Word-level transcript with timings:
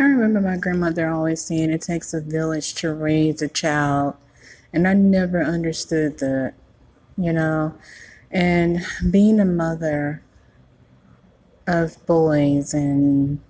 I 0.00 0.04
remember 0.04 0.40
my 0.40 0.56
grandmother 0.56 1.10
always 1.10 1.42
saying 1.42 1.70
it 1.70 1.82
takes 1.82 2.14
a 2.14 2.20
village 2.20 2.72
to 2.74 2.94
raise 2.94 3.42
a 3.42 3.48
child, 3.48 4.14
and 4.72 4.86
I 4.86 4.92
never 4.94 5.42
understood 5.42 6.18
that, 6.18 6.54
you 7.16 7.32
know. 7.32 7.74
And 8.30 8.86
being 9.10 9.40
a 9.40 9.44
mother 9.44 10.22
of 11.66 12.04
boys 12.06 12.72
and 12.72 13.40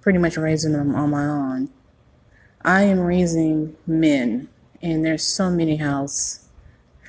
pretty 0.00 0.18
much 0.18 0.36
raising 0.36 0.72
them 0.72 0.96
on 0.96 1.10
my 1.10 1.26
own, 1.26 1.70
I 2.62 2.82
am 2.82 2.98
raising 2.98 3.76
men, 3.86 4.48
and 4.82 5.04
there's 5.04 5.22
so 5.22 5.48
many 5.48 5.76
house 5.76 6.48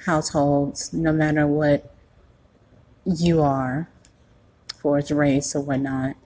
households, 0.05 0.93
no 0.93 1.11
matter 1.11 1.47
what 1.47 1.91
you 3.03 3.41
are, 3.41 3.89
for 4.77 4.99
its 4.99 5.09
race 5.09 5.55
or 5.55 5.61
whatnot. 5.61 6.17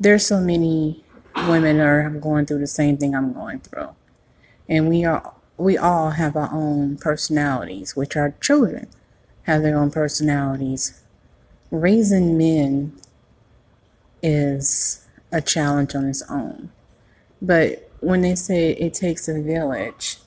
There's 0.00 0.26
so 0.26 0.40
many 0.40 1.04
women 1.48 1.80
are 1.80 2.10
going 2.10 2.46
through 2.46 2.58
the 2.58 2.66
same 2.66 2.96
thing 2.96 3.14
I'm 3.14 3.32
going 3.32 3.60
through, 3.60 3.90
and 4.68 4.88
we 4.88 5.04
are 5.04 5.34
we 5.56 5.78
all 5.78 6.10
have 6.10 6.36
our 6.36 6.50
own 6.52 6.96
personalities, 6.98 7.96
which 7.96 8.16
our 8.16 8.34
children 8.40 8.88
have 9.44 9.62
their 9.62 9.78
own 9.78 9.90
personalities. 9.90 11.02
Raising 11.70 12.38
men 12.38 12.92
is 14.22 15.06
a 15.32 15.40
challenge 15.40 15.94
on 15.94 16.06
its 16.06 16.22
own, 16.30 16.70
but 17.40 17.90
when 18.00 18.22
they 18.22 18.34
say 18.34 18.72
it 18.72 18.94
takes 18.94 19.28
a 19.28 19.40
village, 19.40 20.18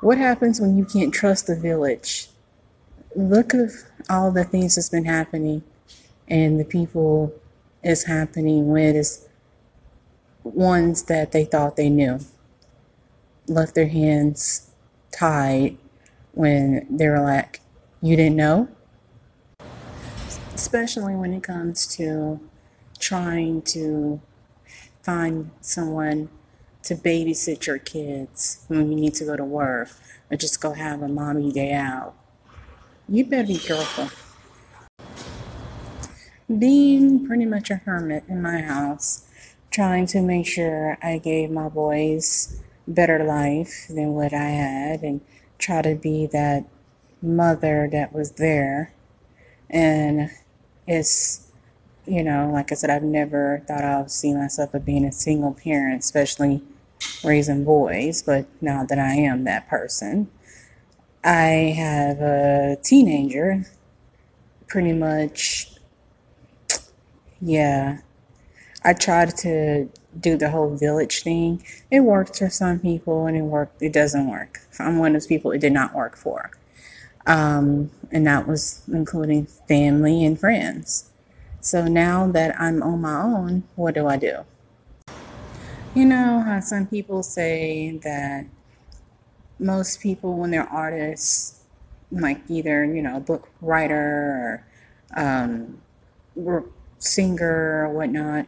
what 0.00 0.18
happens 0.18 0.60
when 0.60 0.76
you 0.76 0.84
can't 0.84 1.14
trust 1.14 1.46
the 1.46 1.56
village? 1.56 2.28
Look 3.14 3.54
at 3.54 3.70
all 4.10 4.30
the 4.30 4.44
things 4.44 4.74
that's 4.74 4.90
been 4.90 5.06
happening 5.06 5.64
and 6.28 6.60
the 6.60 6.64
people 6.64 7.32
it's 7.82 8.04
happening 8.04 8.68
with 8.68 8.96
is 8.96 9.25
ones 10.54 11.04
that 11.04 11.32
they 11.32 11.44
thought 11.44 11.76
they 11.76 11.90
knew. 11.90 12.20
Left 13.46 13.74
their 13.74 13.88
hands 13.88 14.70
tied 15.12 15.76
when 16.32 16.86
they 16.90 17.08
were 17.08 17.20
like, 17.20 17.60
You 18.00 18.16
didn't 18.16 18.36
know? 18.36 18.68
Especially 20.54 21.14
when 21.14 21.32
it 21.34 21.42
comes 21.42 21.86
to 21.96 22.40
trying 22.98 23.62
to 23.62 24.20
find 25.02 25.50
someone 25.60 26.28
to 26.82 26.94
babysit 26.94 27.66
your 27.66 27.78
kids 27.78 28.64
when 28.68 28.90
you 28.90 28.96
need 28.96 29.14
to 29.14 29.24
go 29.24 29.36
to 29.36 29.44
work 29.44 29.90
or 30.30 30.36
just 30.36 30.60
go 30.60 30.72
have 30.72 31.02
a 31.02 31.08
mommy 31.08 31.52
day 31.52 31.72
out. 31.72 32.14
You 33.08 33.24
better 33.24 33.46
be 33.46 33.58
careful. 33.58 34.08
Being 36.48 37.26
pretty 37.26 37.44
much 37.44 37.70
a 37.70 37.76
hermit 37.76 38.24
in 38.28 38.40
my 38.40 38.62
house, 38.62 39.25
trying 39.76 40.06
to 40.06 40.22
make 40.22 40.46
sure 40.46 40.96
I 41.02 41.18
gave 41.18 41.50
my 41.50 41.68
boys 41.68 42.62
better 42.88 43.22
life 43.22 43.84
than 43.90 44.14
what 44.14 44.32
I 44.32 44.48
had 44.48 45.02
and 45.02 45.20
try 45.58 45.82
to 45.82 45.94
be 45.94 46.24
that 46.28 46.64
mother 47.20 47.86
that 47.92 48.14
was 48.14 48.30
there. 48.32 48.94
And 49.68 50.30
it's, 50.86 51.52
you 52.06 52.24
know, 52.24 52.48
like 52.50 52.72
I 52.72 52.74
said, 52.74 52.88
I've 52.88 53.02
never 53.02 53.62
thought 53.68 53.84
I 53.84 53.98
would 53.98 54.10
see 54.10 54.32
myself 54.32 54.74
as 54.74 54.80
being 54.80 55.04
a 55.04 55.12
single 55.12 55.52
parent, 55.52 56.02
especially 56.02 56.62
raising 57.22 57.62
boys, 57.62 58.22
but 58.22 58.46
now 58.62 58.82
that 58.86 58.98
I 58.98 59.12
am 59.16 59.44
that 59.44 59.68
person, 59.68 60.30
I 61.22 61.74
have 61.76 62.22
a 62.22 62.78
teenager, 62.82 63.66
pretty 64.68 64.94
much, 64.94 65.74
yeah. 67.42 67.98
I 68.86 68.92
tried 68.92 69.36
to 69.38 69.88
do 70.18 70.36
the 70.36 70.50
whole 70.50 70.76
village 70.76 71.24
thing. 71.24 71.60
It 71.90 72.00
worked 72.00 72.38
for 72.38 72.48
some 72.48 72.78
people 72.78 73.26
and 73.26 73.36
it 73.36 73.42
worked, 73.42 73.82
it 73.82 73.92
doesn't 73.92 74.30
work. 74.30 74.60
I'm 74.78 74.98
one 74.98 75.08
of 75.08 75.14
those 75.14 75.26
people 75.26 75.50
it 75.50 75.60
did 75.60 75.72
not 75.72 75.92
work 75.92 76.16
for. 76.16 76.52
Um, 77.26 77.90
and 78.12 78.24
that 78.28 78.46
was 78.46 78.82
including 78.86 79.46
family 79.46 80.24
and 80.24 80.38
friends. 80.38 81.10
So 81.60 81.88
now 81.88 82.30
that 82.30 82.54
I'm 82.60 82.80
on 82.80 83.00
my 83.00 83.20
own, 83.22 83.64
what 83.74 83.94
do 83.94 84.06
I 84.06 84.18
do? 84.18 84.44
You 85.96 86.04
know 86.04 86.40
how 86.46 86.60
some 86.60 86.86
people 86.86 87.24
say 87.24 87.98
that 88.04 88.46
most 89.58 90.00
people, 90.00 90.36
when 90.36 90.52
they're 90.52 90.68
artists, 90.68 91.64
like 92.12 92.40
either, 92.48 92.84
you 92.84 93.02
know, 93.02 93.16
a 93.16 93.20
book 93.20 93.48
writer 93.60 94.62
or 95.16 95.20
um, 95.20 95.82
singer 96.98 97.84
or 97.84 97.88
whatnot, 97.88 98.46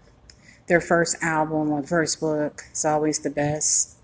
their 0.68 0.80
first 0.80 1.16
album 1.22 1.70
or 1.70 1.82
first 1.82 2.20
book 2.20 2.64
is 2.72 2.84
always 2.84 3.18
the 3.18 3.30
best. 3.30 3.96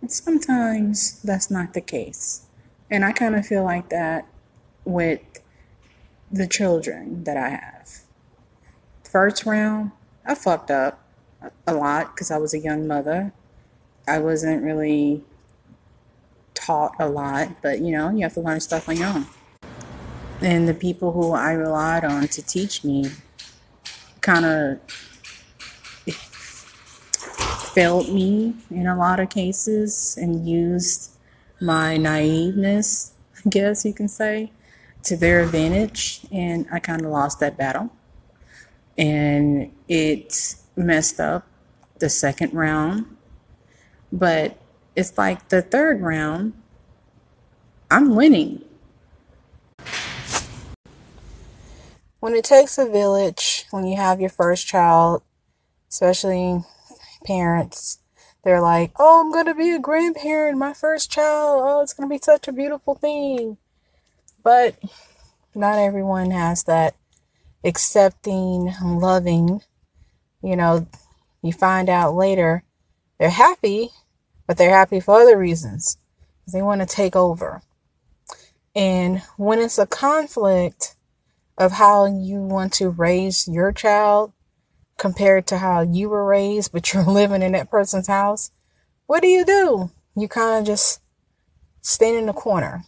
And 0.00 0.10
sometimes 0.10 1.22
that's 1.22 1.50
not 1.50 1.72
the 1.72 1.80
case. 1.80 2.46
And 2.90 3.04
I 3.04 3.12
kind 3.12 3.34
of 3.34 3.46
feel 3.46 3.64
like 3.64 3.88
that 3.88 4.26
with 4.84 5.20
the 6.30 6.46
children 6.46 7.24
that 7.24 7.36
I 7.36 7.50
have. 7.50 8.00
First 9.04 9.46
round, 9.46 9.92
I 10.24 10.34
fucked 10.34 10.70
up 10.70 11.02
a 11.66 11.74
lot 11.74 12.14
because 12.14 12.30
I 12.30 12.38
was 12.38 12.52
a 12.52 12.58
young 12.58 12.86
mother. 12.86 13.32
I 14.06 14.18
wasn't 14.18 14.62
really 14.62 15.24
taught 16.54 16.94
a 16.98 17.08
lot, 17.08 17.62
but 17.62 17.80
you 17.80 17.92
know, 17.92 18.10
you 18.10 18.22
have 18.22 18.34
to 18.34 18.40
learn 18.40 18.60
stuff 18.60 18.88
on 18.88 18.96
your 18.96 19.08
own. 19.08 19.26
And 20.40 20.68
the 20.68 20.74
people 20.74 21.12
who 21.12 21.32
I 21.32 21.52
relied 21.52 22.04
on 22.04 22.28
to 22.28 22.42
teach 22.42 22.84
me 22.84 23.10
kind 24.20 24.44
of 24.44 24.80
failed 27.76 28.08
me 28.08 28.54
in 28.70 28.86
a 28.86 28.96
lot 28.96 29.20
of 29.20 29.28
cases 29.28 30.16
and 30.18 30.48
used 30.48 31.10
my 31.60 31.98
naiveness, 31.98 33.12
I 33.44 33.50
guess 33.50 33.84
you 33.84 33.92
can 33.92 34.08
say, 34.08 34.50
to 35.02 35.14
their 35.14 35.40
advantage. 35.40 36.22
And 36.32 36.66
I 36.72 36.78
kind 36.78 37.02
of 37.02 37.10
lost 37.10 37.38
that 37.40 37.58
battle. 37.58 37.90
And 38.96 39.74
it 39.88 40.54
messed 40.74 41.20
up 41.20 41.46
the 41.98 42.08
second 42.08 42.54
round. 42.54 43.14
But 44.10 44.56
it's 44.94 45.18
like 45.18 45.50
the 45.50 45.60
third 45.60 46.00
round, 46.00 46.54
I'm 47.90 48.16
winning. 48.16 48.64
When 52.20 52.32
it 52.32 52.44
takes 52.44 52.78
a 52.78 52.88
village, 52.88 53.66
when 53.70 53.86
you 53.86 53.98
have 53.98 54.18
your 54.18 54.30
first 54.30 54.66
child, 54.66 55.22
especially 55.90 56.64
parents, 57.26 57.98
they're 58.44 58.60
like, 58.60 58.92
oh, 58.98 59.20
I'm 59.20 59.32
going 59.32 59.46
to 59.46 59.54
be 59.54 59.72
a 59.72 59.78
grandparent, 59.78 60.58
my 60.58 60.72
first 60.72 61.10
child. 61.10 61.62
Oh, 61.64 61.82
it's 61.82 61.92
going 61.92 62.08
to 62.08 62.14
be 62.14 62.20
such 62.22 62.48
a 62.48 62.52
beautiful 62.52 62.94
thing. 62.94 63.58
But 64.42 64.76
not 65.54 65.78
everyone 65.78 66.30
has 66.30 66.64
that 66.64 66.94
accepting, 67.64 68.72
loving 68.82 69.62
you 70.46 70.54
know, 70.54 70.86
you 71.42 71.52
find 71.52 71.88
out 71.88 72.14
later 72.14 72.62
they're 73.18 73.30
happy, 73.30 73.90
but 74.46 74.56
they're 74.56 74.70
happy 74.70 75.00
for 75.00 75.20
other 75.20 75.36
reasons. 75.36 75.98
They 76.52 76.62
want 76.62 76.80
to 76.82 76.86
take 76.86 77.16
over. 77.16 77.62
And 78.74 79.22
when 79.36 79.58
it's 79.58 79.78
a 79.78 79.86
conflict 79.86 80.94
of 81.58 81.72
how 81.72 82.06
you 82.06 82.38
want 82.38 82.74
to 82.74 82.90
raise 82.90 83.48
your 83.48 83.72
child 83.72 84.32
compared 84.96 85.46
to 85.48 85.58
how 85.58 85.80
you 85.80 86.08
were 86.08 86.24
raised, 86.24 86.72
but 86.72 86.92
you're 86.92 87.04
living 87.06 87.42
in 87.42 87.52
that 87.52 87.70
person's 87.70 88.08
house, 88.08 88.50
what 89.06 89.22
do 89.22 89.28
you 89.28 89.44
do? 89.44 89.90
You 90.16 90.28
kind 90.28 90.60
of 90.60 90.66
just 90.66 91.00
stand 91.82 92.16
in 92.16 92.26
the 92.26 92.32
corner 92.32 92.84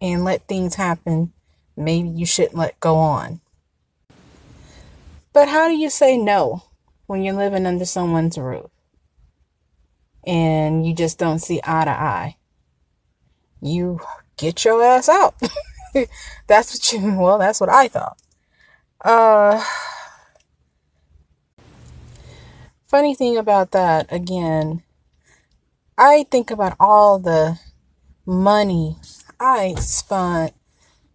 and 0.00 0.24
let 0.24 0.48
things 0.48 0.74
happen. 0.76 1.32
Maybe 1.76 2.08
you 2.08 2.26
shouldn't 2.26 2.56
let 2.56 2.80
go 2.80 2.96
on. 2.96 3.40
But 5.32 5.48
how 5.48 5.68
do 5.68 5.74
you 5.74 5.90
say 5.90 6.16
no? 6.16 6.64
when 7.10 7.24
you're 7.24 7.34
living 7.34 7.66
under 7.66 7.84
someone's 7.84 8.38
roof 8.38 8.70
and 10.24 10.86
you 10.86 10.94
just 10.94 11.18
don't 11.18 11.40
see 11.40 11.60
eye 11.64 11.84
to 11.84 11.90
eye. 11.90 12.36
You 13.60 13.98
get 14.36 14.64
your 14.64 14.80
ass 14.80 15.08
out. 15.08 15.34
that's 16.46 16.72
what 16.72 16.92
you, 16.92 17.18
well, 17.18 17.36
that's 17.36 17.60
what 17.60 17.68
I 17.68 17.88
thought. 17.88 18.16
Uh, 19.00 19.60
funny 22.90 23.14
thing 23.14 23.36
about 23.36 23.70
that, 23.70 24.12
again, 24.12 24.82
I 25.96 26.26
think 26.28 26.50
about 26.50 26.76
all 26.80 27.20
the 27.20 27.60
money 28.26 28.96
I 29.38 29.74
spent 29.76 30.54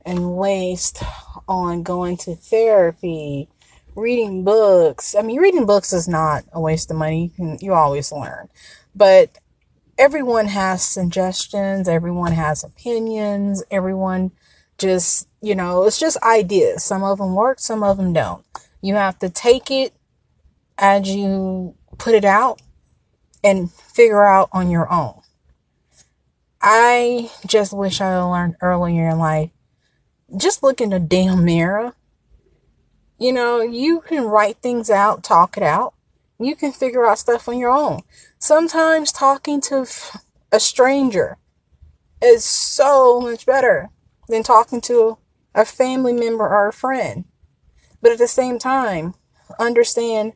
and 0.06 0.38
waste 0.38 1.04
on 1.50 1.84
going 1.84 2.16
to 2.18 2.36
therapy 2.36 3.50
reading 3.94 4.46
books. 4.46 5.16
I 5.16 5.22
mean, 5.22 5.38
reading 5.38 5.66
books 5.66 5.92
is 5.92 6.08
not 6.08 6.46
a 6.54 6.62
waste 6.62 6.90
of 6.92 6.98
money. 6.98 7.24
You 7.24 7.30
can 7.30 7.58
you 7.60 7.74
always 7.74 8.10
learn. 8.10 8.48
But 8.96 9.38
everyone 9.98 10.48
has 10.48 10.82
suggestions, 10.82 11.90
everyone 11.90 12.32
has 12.32 12.64
opinions, 12.64 13.64
everyone 13.70 14.32
just, 14.78 15.28
you 15.42 15.56
know, 15.56 15.84
it's 15.84 16.00
just 16.00 16.22
ideas. 16.24 16.84
Some 16.84 17.04
of 17.04 17.18
them 17.18 17.36
work, 17.36 17.60
some 17.60 17.84
of 17.84 17.98
them 17.98 18.14
don't. 18.14 18.46
You 18.82 18.96
have 18.96 19.20
to 19.20 19.30
take 19.30 19.70
it 19.70 19.94
as 20.78 21.10
you 21.10 21.76
put 21.98 22.14
it 22.14 22.26
out 22.26 22.62
and 23.44 23.72
figure 23.72 24.26
out 24.26 24.50
on 24.52 24.70
your 24.70 24.92
own. 24.92 25.22
I 26.62 27.30
just 27.46 27.74
wish 27.74 28.02
I 28.02 28.20
learned 28.22 28.56
earlier 28.62 29.10
in 29.10 29.20
life. 29.20 29.52
Just 30.36 30.64
look 30.64 30.82
in 30.82 30.90
the 30.90 31.00
damn 31.00 31.46
mirror. 31.46 31.94
You 33.20 33.32
know, 33.32 33.62
you 33.62 34.02
can 34.02 34.26
write 34.26 34.58
things 34.58 34.90
out, 34.90 35.24
talk 35.24 35.58
it 35.58 35.64
out. 35.64 35.94
You 36.40 36.56
can 36.56 36.72
figure 36.72 37.06
out 37.06 37.20
stuff 37.20 37.48
on 37.48 37.60
your 37.60 37.70
own. 37.70 38.02
Sometimes 38.40 39.12
talking 39.12 39.62
to 39.62 39.86
a 40.52 40.60
stranger 40.60 41.38
is 42.22 42.44
so 42.44 43.22
much 43.22 43.46
better 43.46 43.90
than 44.28 44.44
talking 44.44 44.82
to 44.82 45.18
a 45.54 45.64
family 45.64 46.14
member 46.14 46.48
or 46.48 46.68
a 46.68 46.74
friend. 46.74 47.26
But 48.02 48.12
at 48.12 48.18
the 48.18 48.28
same 48.28 48.60
time, 48.60 49.14
understand 49.60 50.34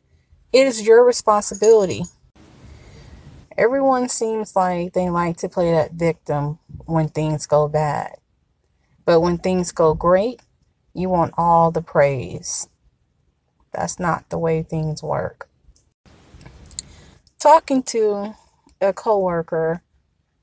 it 0.52 0.66
is 0.66 0.86
your 0.86 1.04
responsibility 1.04 2.04
Everyone 3.60 4.08
seems 4.08 4.56
like 4.56 4.94
they 4.94 5.10
like 5.10 5.36
to 5.38 5.48
play 5.50 5.70
that 5.72 5.92
victim 5.92 6.58
when 6.86 7.08
things 7.08 7.46
go 7.46 7.68
bad. 7.68 8.16
But 9.04 9.20
when 9.20 9.36
things 9.36 9.70
go 9.70 9.92
great, 9.92 10.40
you 10.94 11.10
want 11.10 11.34
all 11.36 11.70
the 11.70 11.82
praise. 11.82 12.68
That's 13.72 13.98
not 14.00 14.30
the 14.30 14.38
way 14.38 14.62
things 14.62 15.02
work. 15.02 15.46
Talking 17.38 17.82
to 17.82 18.34
a 18.80 18.94
coworker 18.94 19.82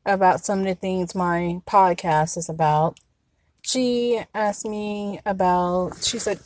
about 0.05 0.45
some 0.45 0.59
of 0.59 0.65
the 0.65 0.75
things 0.75 1.15
my 1.15 1.61
podcast 1.65 2.37
is 2.37 2.49
about, 2.49 2.99
she 3.63 4.21
asked 4.35 4.65
me 4.65 5.21
about, 5.25 6.03
she 6.03 6.19
said, 6.19 6.39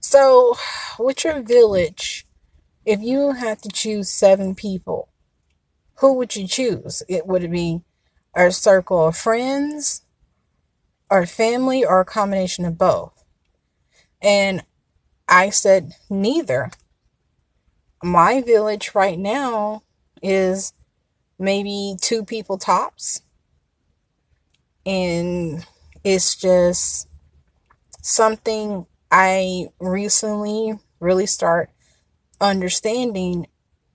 So, 0.00 0.56
with 0.98 1.24
your 1.24 1.40
village, 1.40 2.26
if 2.84 3.00
you 3.00 3.32
had 3.32 3.62
to 3.62 3.68
choose 3.68 4.10
seven 4.10 4.54
people, 4.54 5.08
who 5.96 6.14
would 6.14 6.34
you 6.34 6.46
choose? 6.46 7.02
It 7.08 7.26
would 7.26 7.50
be 7.50 7.82
a 8.34 8.50
circle 8.50 9.08
of 9.08 9.16
friends 9.16 10.02
or 11.10 11.26
family 11.26 11.84
or 11.84 12.00
a 12.00 12.04
combination 12.04 12.64
of 12.64 12.78
both? 12.78 13.24
And 14.22 14.64
I 15.28 15.50
said 15.50 15.94
neither. 16.08 16.70
My 18.02 18.40
village 18.40 18.92
right 18.94 19.18
now 19.18 19.82
is 20.22 20.72
maybe 21.38 21.96
two 22.00 22.24
people 22.24 22.56
tops. 22.56 23.22
And 24.86 25.66
it's 26.02 26.34
just 26.34 27.08
something 28.00 28.86
I 29.10 29.68
recently 29.78 30.78
really 31.00 31.26
start 31.26 31.70
understanding 32.40 33.46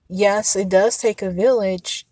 yes, 0.08 0.56
it 0.56 0.68
does 0.68 0.98
take 0.98 1.22
a 1.22 1.30
village 1.30 2.06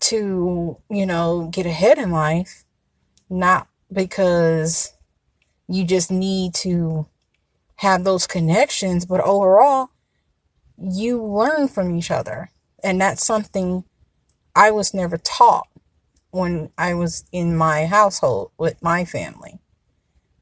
to, 0.00 0.78
you 0.88 1.06
know, 1.06 1.48
get 1.52 1.66
ahead 1.66 1.98
in 1.98 2.10
life, 2.10 2.64
not 3.28 3.68
because 3.92 4.92
you 5.68 5.84
just 5.84 6.10
need 6.10 6.54
to 6.54 7.06
have 7.76 8.04
those 8.04 8.26
connections, 8.26 9.06
but 9.06 9.20
overall, 9.20 9.90
you 10.78 11.22
learn 11.22 11.68
from 11.68 11.96
each 11.96 12.10
other. 12.10 12.50
And 12.82 13.00
that's 13.00 13.24
something 13.24 13.84
I 14.54 14.70
was 14.70 14.94
never 14.94 15.18
taught 15.18 15.68
when 16.30 16.70
I 16.78 16.94
was 16.94 17.24
in 17.32 17.56
my 17.56 17.86
household 17.86 18.52
with 18.58 18.82
my 18.82 19.04
family. 19.04 19.58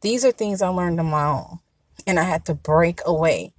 These 0.00 0.25
are 0.25 0.32
things 0.32 0.62
I 0.62 0.69
learned 0.69 1.00
on 1.00 1.06
my 1.06 1.25
own. 1.25 1.58
And 2.06 2.19
I 2.19 2.22
had 2.22 2.44
to 2.46 2.54
break 2.54 3.00
away 3.04 3.52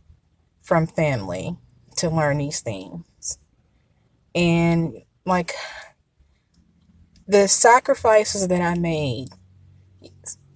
from 0.62 0.88
family 0.88 1.58
to 1.98 2.10
learn 2.10 2.38
these 2.38 2.62
things. 2.62 3.38
And 4.36 5.04
like 5.26 5.54
the 7.28 7.48
sacrifices 7.48 8.48
that 8.48 8.62
I 8.62 8.78
made, 8.78 9.30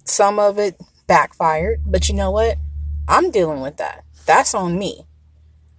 some 0.04 0.38
of 0.38 0.58
it 0.58 0.80
backfired, 1.06 1.82
but 1.86 2.08
you 2.08 2.14
know 2.14 2.30
what? 2.30 2.56
I'm 3.08 3.30
dealing 3.30 3.60
with 3.60 3.76
that. 3.76 4.04
That's 4.26 4.54
on 4.54 4.78
me. 4.78 5.06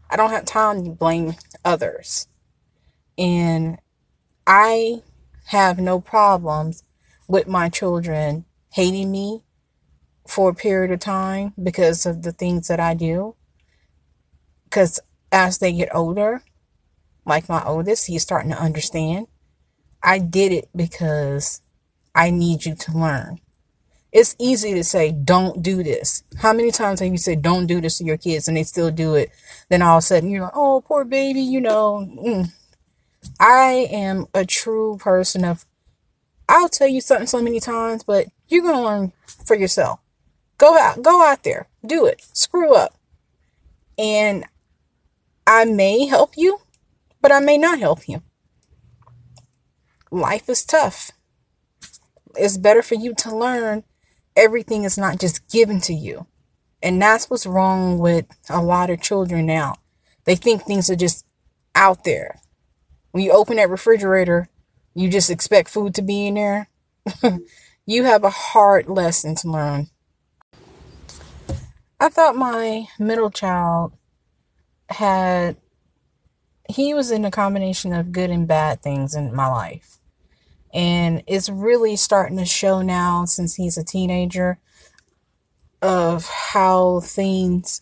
I 0.09 0.15
don't 0.15 0.29
have 0.29 0.45
time 0.45 0.83
to 0.83 0.91
blame 0.91 1.35
others. 1.63 2.27
And 3.17 3.79
I 4.45 5.01
have 5.47 5.79
no 5.79 5.99
problems 5.99 6.83
with 7.27 7.47
my 7.47 7.69
children 7.69 8.45
hating 8.73 9.11
me 9.11 9.41
for 10.27 10.49
a 10.49 10.55
period 10.55 10.91
of 10.91 10.99
time 10.99 11.53
because 11.61 12.05
of 12.05 12.21
the 12.21 12.31
things 12.31 12.67
that 12.67 12.79
I 12.79 12.93
do. 12.93 13.35
Because 14.75 14.99
as 15.31 15.59
they 15.59 15.71
get 15.71 15.95
older, 15.95 16.41
like 17.25 17.47
my 17.47 17.63
oldest, 17.63 18.07
he's 18.07 18.23
starting 18.23 18.51
to 18.51 18.59
understand. 18.59 19.27
I 20.03 20.19
did 20.19 20.51
it 20.51 20.67
because 20.75 21.61
I 22.13 22.29
need 22.29 22.65
you 22.65 22.75
to 22.75 22.91
learn. 22.91 23.39
It's 24.11 24.35
easy 24.37 24.73
to 24.73 24.83
say, 24.83 25.13
don't 25.13 25.63
do 25.63 25.81
this. 25.81 26.23
How 26.39 26.51
many 26.51 26.71
times 26.71 26.99
have 26.99 27.09
you 27.09 27.17
said, 27.17 27.41
don't 27.41 27.67
do 27.67 27.79
this 27.79 27.99
to 27.99 28.03
your 28.03 28.17
kids 28.17 28.49
and 28.49 28.57
they 28.57 28.63
still 28.63 28.91
do 28.91 29.15
it? 29.15 29.31
Then 29.69 29.81
all 29.81 29.99
of 29.99 30.01
a 30.01 30.05
sudden 30.07 30.29
you're 30.29 30.43
like, 30.43 30.51
oh, 30.57 30.83
poor 30.85 31.05
baby, 31.05 31.39
you 31.39 31.61
know. 31.61 32.05
Mm. 32.13 32.51
I 33.39 33.87
am 33.89 34.25
a 34.33 34.43
true 34.43 34.97
person 34.97 35.45
of, 35.45 35.65
I'll 36.49 36.67
tell 36.67 36.89
you 36.89 36.99
something 36.99 37.27
so 37.27 37.41
many 37.41 37.61
times, 37.61 38.03
but 38.03 38.27
you're 38.49 38.61
going 38.61 38.75
to 38.75 38.81
learn 38.81 39.13
for 39.45 39.55
yourself. 39.55 40.01
Go 40.57 40.77
out, 40.77 41.01
go 41.01 41.25
out 41.25 41.43
there, 41.43 41.69
do 41.85 42.05
it, 42.05 42.21
screw 42.33 42.75
up. 42.75 42.93
And 43.97 44.43
I 45.47 45.65
may 45.65 46.05
help 46.05 46.33
you, 46.35 46.59
but 47.21 47.31
I 47.31 47.39
may 47.39 47.57
not 47.57 47.79
help 47.79 48.07
you. 48.07 48.23
Life 50.11 50.49
is 50.49 50.65
tough. 50.65 51.11
It's 52.35 52.57
better 52.57 52.81
for 52.81 52.95
you 52.95 53.13
to 53.15 53.35
learn 53.35 53.83
everything 54.35 54.83
is 54.83 54.97
not 54.97 55.19
just 55.19 55.49
given 55.49 55.79
to 55.81 55.93
you. 55.93 56.27
And 56.81 57.01
that's 57.01 57.29
what's 57.29 57.45
wrong 57.45 57.97
with 57.99 58.25
a 58.49 58.61
lot 58.61 58.89
of 58.89 59.01
children 59.01 59.45
now. 59.45 59.75
They 60.25 60.35
think 60.35 60.63
things 60.63 60.89
are 60.89 60.95
just 60.95 61.25
out 61.73 62.03
there. 62.03 62.39
When 63.11 63.23
you 63.23 63.31
open 63.31 63.57
that 63.57 63.69
refrigerator, 63.69 64.49
you 64.93 65.09
just 65.09 65.29
expect 65.29 65.69
food 65.69 65.95
to 65.95 66.01
be 66.01 66.27
in 66.27 66.35
there. 66.35 66.69
you 67.85 68.03
have 68.03 68.23
a 68.23 68.29
hard 68.29 68.87
lesson 68.87 69.35
to 69.35 69.49
learn. 69.49 69.87
I 71.99 72.09
thought 72.09 72.35
my 72.35 72.87
middle 72.99 73.31
child 73.31 73.93
had 74.89 75.57
he 76.67 76.93
was 76.93 77.11
in 77.11 77.25
a 77.25 77.31
combination 77.31 77.93
of 77.93 78.11
good 78.11 78.29
and 78.29 78.47
bad 78.47 78.81
things 78.81 79.15
in 79.15 79.35
my 79.35 79.47
life. 79.47 79.99
And 80.73 81.23
it's 81.27 81.47
really 81.47 81.95
starting 81.95 82.37
to 82.37 82.45
show 82.45 82.81
now 82.81 83.25
since 83.25 83.55
he's 83.55 83.77
a 83.77 83.83
teenager 83.83 84.59
of 85.81 86.27
how 86.27 87.01
things 87.01 87.81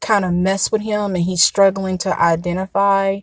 kind 0.00 0.24
of 0.24 0.32
mess 0.32 0.72
with 0.72 0.82
him 0.82 1.14
and 1.14 1.24
he's 1.24 1.42
struggling 1.42 1.98
to 1.98 2.20
identify 2.20 3.20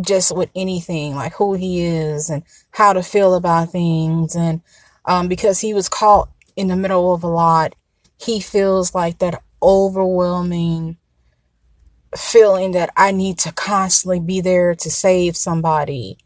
just 0.00 0.36
with 0.36 0.50
anything 0.56 1.14
like 1.14 1.34
who 1.34 1.54
he 1.54 1.84
is 1.84 2.28
and 2.28 2.42
how 2.72 2.92
to 2.92 3.02
feel 3.02 3.34
about 3.34 3.70
things 3.70 4.34
and 4.34 4.60
um, 5.04 5.28
because 5.28 5.60
he 5.60 5.72
was 5.72 5.88
caught 5.88 6.28
in 6.56 6.66
the 6.66 6.74
middle 6.74 7.14
of 7.14 7.22
a 7.22 7.28
lot 7.28 7.76
he 8.18 8.40
feels 8.40 8.92
like 8.92 9.18
that 9.20 9.40
overwhelming 9.62 10.96
feeling 12.16 12.72
that 12.72 12.90
I 12.96 13.12
need 13.12 13.38
to 13.40 13.52
constantly 13.52 14.20
be 14.20 14.40
there 14.40 14.74
to 14.74 14.90
save 14.90 15.36
somebody. 15.36 16.18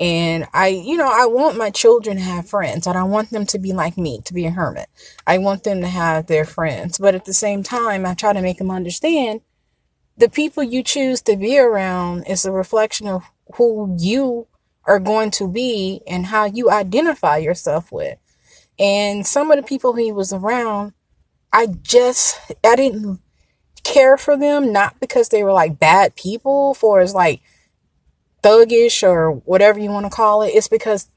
And 0.00 0.46
I, 0.54 0.68
you 0.68 0.96
know, 0.96 1.10
I 1.10 1.26
want 1.26 1.58
my 1.58 1.70
children 1.70 2.16
to 2.16 2.22
have 2.22 2.48
friends. 2.48 2.86
I 2.86 2.92
don't 2.92 3.10
want 3.10 3.30
them 3.30 3.46
to 3.46 3.58
be 3.58 3.72
like 3.72 3.98
me, 3.98 4.20
to 4.26 4.32
be 4.32 4.46
a 4.46 4.50
hermit. 4.50 4.88
I 5.26 5.38
want 5.38 5.64
them 5.64 5.80
to 5.80 5.88
have 5.88 6.26
their 6.26 6.44
friends. 6.44 6.98
But 6.98 7.14
at 7.14 7.24
the 7.24 7.34
same 7.34 7.62
time, 7.62 8.06
I 8.06 8.14
try 8.14 8.32
to 8.32 8.42
make 8.42 8.58
them 8.58 8.70
understand 8.70 9.40
the 10.18 10.28
people 10.28 10.64
you 10.64 10.82
choose 10.82 11.22
to 11.22 11.36
be 11.36 11.58
around 11.58 12.24
is 12.24 12.44
a 12.44 12.52
reflection 12.52 13.06
of 13.06 13.22
who 13.54 13.96
you 13.98 14.48
are 14.84 14.98
going 14.98 15.30
to 15.30 15.46
be 15.46 16.02
and 16.06 16.26
how 16.26 16.44
you 16.44 16.70
identify 16.70 17.36
yourself 17.36 17.92
with. 17.92 18.18
And 18.78 19.26
some 19.26 19.50
of 19.50 19.56
the 19.56 19.62
people 19.62 19.94
he 19.94 20.10
was 20.10 20.32
around, 20.32 20.92
I 21.52 21.66
just, 21.66 22.38
I 22.64 22.74
didn't 22.74 23.20
care 23.88 24.16
for 24.16 24.36
them, 24.36 24.72
not 24.72 25.00
because 25.00 25.28
they 25.28 25.42
were 25.42 25.52
like 25.52 25.78
bad 25.78 26.14
people, 26.16 26.74
for 26.74 27.00
as 27.00 27.14
like 27.14 27.40
thuggish 28.42 29.02
or 29.02 29.32
whatever 29.32 29.78
you 29.78 29.90
want 29.90 30.06
to 30.06 30.10
call 30.10 30.42
it. 30.42 30.48
It's 30.48 30.68
because 30.68 31.10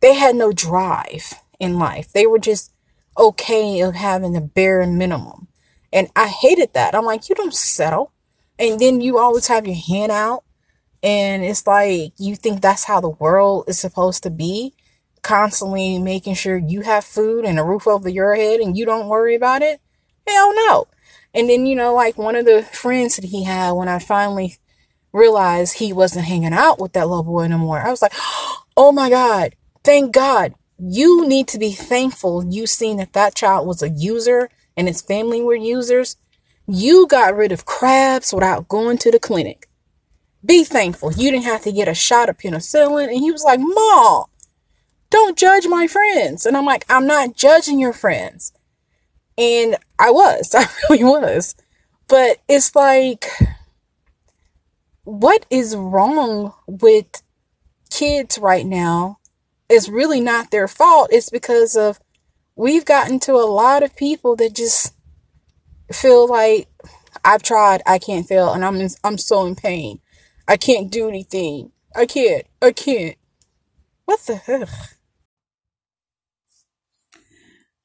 they 0.00 0.14
had 0.14 0.34
no 0.34 0.52
drive 0.52 1.34
in 1.58 1.78
life. 1.78 2.12
They 2.12 2.26
were 2.26 2.38
just 2.38 2.72
okay 3.18 3.80
of 3.80 3.94
having 3.94 4.32
the 4.32 4.40
bare 4.40 4.86
minimum. 4.86 5.48
And 5.92 6.08
I 6.14 6.28
hated 6.28 6.74
that. 6.74 6.94
I'm 6.94 7.04
like, 7.04 7.28
you 7.28 7.34
don't 7.34 7.54
settle. 7.54 8.12
And 8.58 8.78
then 8.80 9.00
you 9.00 9.18
always 9.18 9.46
have 9.48 9.66
your 9.66 9.76
hand 9.76 10.12
out. 10.12 10.44
And 11.02 11.44
it's 11.44 11.66
like, 11.66 12.12
you 12.18 12.36
think 12.36 12.60
that's 12.60 12.84
how 12.84 13.00
the 13.00 13.08
world 13.08 13.64
is 13.68 13.78
supposed 13.78 14.22
to 14.24 14.30
be. 14.30 14.74
Constantly 15.22 15.98
making 15.98 16.34
sure 16.34 16.56
you 16.56 16.82
have 16.82 17.04
food 17.04 17.44
and 17.44 17.58
a 17.58 17.64
roof 17.64 17.86
over 17.86 18.08
your 18.08 18.34
head 18.34 18.60
and 18.60 18.76
you 18.76 18.84
don't 18.84 19.08
worry 19.08 19.34
about 19.34 19.62
it. 19.62 19.80
Hell 20.26 20.54
no. 20.54 20.86
And 21.36 21.50
then, 21.50 21.66
you 21.66 21.76
know, 21.76 21.94
like 21.94 22.16
one 22.16 22.34
of 22.34 22.46
the 22.46 22.62
friends 22.62 23.16
that 23.16 23.26
he 23.26 23.44
had, 23.44 23.72
when 23.72 23.88
I 23.88 23.98
finally 23.98 24.56
realized 25.12 25.78
he 25.78 25.92
wasn't 25.92 26.24
hanging 26.24 26.54
out 26.54 26.80
with 26.80 26.94
that 26.94 27.08
little 27.08 27.22
boy 27.22 27.42
anymore. 27.42 27.80
I 27.80 27.90
was 27.90 28.00
like, 28.00 28.14
oh 28.76 28.90
my 28.90 29.10
God, 29.10 29.54
thank 29.84 30.12
God. 30.12 30.54
You 30.78 31.26
need 31.26 31.46
to 31.48 31.58
be 31.58 31.72
thankful 31.72 32.44
you 32.52 32.66
seen 32.66 32.96
that 32.98 33.12
that 33.12 33.34
child 33.34 33.66
was 33.66 33.82
a 33.82 33.88
user 33.88 34.50
and 34.76 34.88
his 34.88 35.02
family 35.02 35.42
were 35.42 35.54
users. 35.54 36.16
You 36.66 37.06
got 37.06 37.36
rid 37.36 37.52
of 37.52 37.64
crabs 37.64 38.32
without 38.32 38.68
going 38.68 38.98
to 38.98 39.10
the 39.10 39.18
clinic. 39.18 39.68
Be 40.44 40.64
thankful. 40.64 41.12
You 41.12 41.30
didn't 41.30 41.44
have 41.44 41.62
to 41.62 41.72
get 41.72 41.88
a 41.88 41.94
shot 41.94 42.28
of 42.28 42.38
penicillin. 42.38 43.08
And 43.08 43.18
he 43.18 43.30
was 43.30 43.44
like, 43.44 43.60
Mom, 43.60 44.26
don't 45.10 45.38
judge 45.38 45.66
my 45.66 45.86
friends. 45.86 46.46
And 46.46 46.56
I'm 46.56 46.66
like, 46.66 46.84
I'm 46.88 47.06
not 47.06 47.36
judging 47.36 47.78
your 47.78 47.92
friends. 47.92 48.52
And 49.38 49.76
I 49.98 50.10
was, 50.10 50.54
I 50.54 50.66
really 50.88 51.04
was. 51.04 51.54
But 52.08 52.38
it's 52.48 52.74
like, 52.74 53.26
what 55.04 55.46
is 55.50 55.74
wrong 55.76 56.52
with 56.66 57.22
kids 57.90 58.38
right 58.38 58.66
now 58.66 59.18
is 59.68 59.88
really 59.88 60.20
not 60.20 60.50
their 60.50 60.68
fault. 60.68 61.08
It's 61.12 61.30
because 61.30 61.76
of 61.76 62.00
we've 62.54 62.84
gotten 62.84 63.20
to 63.20 63.32
a 63.32 63.46
lot 63.50 63.82
of 63.82 63.96
people 63.96 64.36
that 64.36 64.54
just 64.54 64.94
feel 65.92 66.28
like 66.28 66.68
I've 67.24 67.42
tried, 67.42 67.82
I 67.86 67.98
can't 67.98 68.26
fail, 68.26 68.52
and 68.52 68.64
I'm 68.64 68.76
in, 68.76 68.90
I'm 69.02 69.18
so 69.18 69.44
in 69.46 69.56
pain. 69.56 70.00
I 70.48 70.56
can't 70.56 70.90
do 70.90 71.08
anything. 71.08 71.72
I 71.94 72.06
can't. 72.06 72.46
I 72.62 72.72
can't. 72.72 73.16
What 74.04 74.20
the 74.20 74.36
heck? 74.36 74.68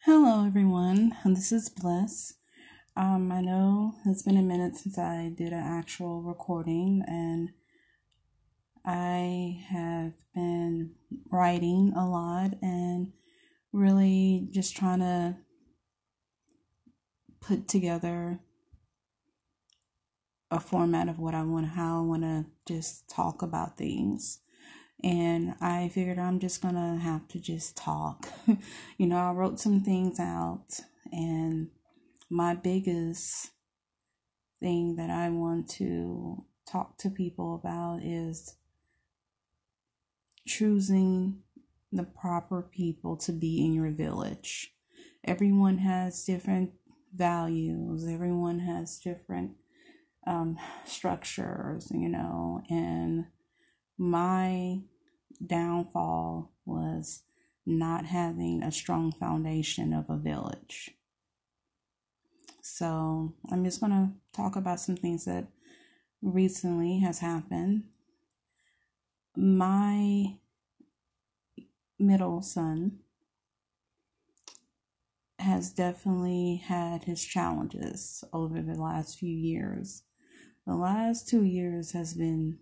Hello, 0.06 0.48
everyone. 0.48 1.16
This 1.24 1.52
is 1.52 1.70
Bliss. 1.70 2.34
Um, 2.98 3.32
I 3.32 3.40
know 3.42 3.94
it's 4.04 4.24
been 4.24 4.36
a 4.36 4.42
minute 4.42 4.76
since 4.76 4.98
I 4.98 5.30
did 5.30 5.54
an 5.54 5.64
actual 5.64 6.24
recording, 6.24 7.04
and 7.08 7.52
I 8.84 9.64
have 9.70 10.14
been 10.34 10.96
writing 11.32 11.94
a 11.96 12.10
lot 12.10 12.56
and 12.64 13.14
really 13.72 14.48
just 14.50 14.76
trying 14.76 15.02
to 15.02 15.38
put 17.40 17.68
together 17.68 18.40
a 20.50 20.60
format 20.60 21.10
of 21.10 21.20
what 21.20 21.36
I 21.36 21.44
want, 21.44 21.68
how 21.68 22.00
I 22.00 22.02
want 22.02 22.24
to 22.24 22.46
just 22.66 23.08
talk 23.08 23.44
about 23.44 23.78
things. 23.78 24.40
And 25.04 25.56
I 25.60 25.90
figured 25.90 26.20
I'm 26.20 26.40
just 26.40 26.62
gonna 26.62 26.98
have 26.98 27.28
to 27.30 27.40
just 27.40 27.76
talk. 27.76 28.28
you 28.98 29.08
know, 29.08 29.18
I 29.18 29.32
wrote 29.32 29.60
some 29.60 29.82
things 29.82 30.20
out, 30.20 30.80
and 31.12 31.70
my 32.30 32.54
biggest 32.54 33.52
thing 34.60 34.96
that 34.98 35.10
I 35.10 35.30
want 35.30 35.70
to 35.72 36.46
talk 36.72 36.98
to 37.00 37.10
people 37.10 37.56
about 37.56 38.04
is 38.04 38.56
choosing 40.48 41.40
the 41.92 42.04
proper 42.04 42.62
people 42.62 43.18
to 43.18 43.32
be 43.32 43.66
in 43.66 43.74
your 43.74 43.92
village. 43.92 44.74
Everyone 45.24 45.80
has 45.80 46.24
different 46.24 46.72
values, 47.14 48.08
everyone 48.08 48.60
has 48.60 48.98
different 49.00 49.52
um, 50.26 50.58
structures, 50.86 51.92
you 51.92 52.08
know, 52.08 52.62
and 52.70 53.26
my 53.98 54.82
downfall 55.46 56.52
was 56.66 57.24
not 57.66 58.06
having 58.06 58.64
a 58.64 58.72
strong 58.72 59.12
foundation 59.12 59.94
of 59.94 60.10
a 60.10 60.18
village. 60.18 60.92
So 62.62 63.34
I'm 63.52 63.64
just 63.64 63.80
going 63.80 63.92
to 63.92 64.12
talk 64.36 64.56
about 64.56 64.80
some 64.80 64.96
things 64.96 65.26
that 65.26 65.48
recently 66.22 67.00
has 67.00 67.20
happened 67.20 67.84
my 69.36 70.38
middle 72.00 72.42
son 72.42 73.00
has 75.40 75.72
definitely 75.72 76.62
had 76.66 77.06
his 77.06 77.24
challenges 77.24 78.24
over 78.34 78.62
the 78.62 78.76
last 78.76 79.18
few 79.18 79.34
years. 79.34 80.04
The 80.68 80.76
last 80.76 81.28
two 81.28 81.44
years 81.44 81.94
has 81.94 82.14
been 82.14 82.60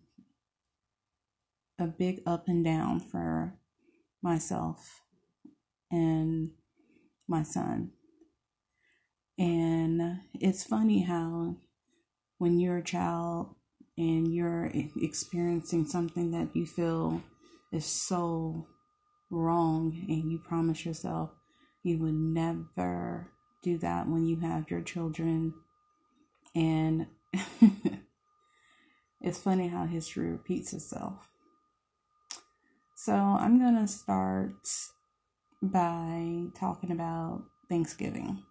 a 1.80 1.88
big 1.88 2.22
up 2.26 2.48
and 2.48 2.64
down 2.64 3.00
for 3.00 3.56
myself 4.22 5.02
and 5.92 6.52
my 7.28 7.44
son. 7.44 7.92
And 9.38 10.20
it's 10.34 10.64
funny 10.64 11.04
how 11.04 11.56
when 12.38 12.60
you're 12.60 12.78
a 12.78 12.84
child 12.84 13.56
and 13.98 14.34
you're 14.34 14.72
experiencing 15.02 15.86
something 15.86 16.32
that 16.32 16.56
you 16.56 16.66
feel 16.66 17.22
is 17.72 17.86
so 17.86 18.68
wrong 19.30 20.06
and 20.08 20.32
you 20.32 20.40
promise 20.40 20.86
yourself 20.86 21.32
you 21.84 21.98
would 22.00 22.14
never 22.14 23.32
do 23.62 23.78
that 23.78 24.08
when 24.08 24.26
you 24.26 24.40
have 24.40 24.72
your 24.72 24.82
children 24.82 25.54
and 26.56 27.06
it's 29.22 29.38
funny 29.38 29.68
how 29.68 29.86
history 29.86 30.32
repeats 30.32 30.74
itself 30.74 31.30
so 33.04 33.14
i'm 33.14 33.60
going 33.60 33.78
to 33.80 33.88
start 33.88 34.68
by 35.62 36.44
talking 36.60 36.92
about 36.92 37.44
thanksgiving 37.70 38.44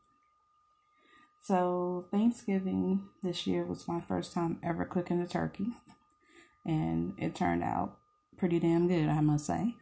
so, 1.49 2.05
Thanksgiving 2.11 3.09
this 3.23 3.47
year 3.47 3.64
was 3.64 3.88
my 3.88 4.02
first 4.02 4.35
time 4.35 4.59
ever 4.62 4.85
cooking 4.85 5.19
a 5.23 5.26
turkey, 5.26 5.69
and 6.67 7.14
it 7.17 7.35
turned 7.35 7.62
out 7.62 7.97
pretty 8.37 8.61
damn 8.61 8.87
good, 8.87 9.09
I 9.09 9.23
must 9.23 9.47
say. 9.47 9.75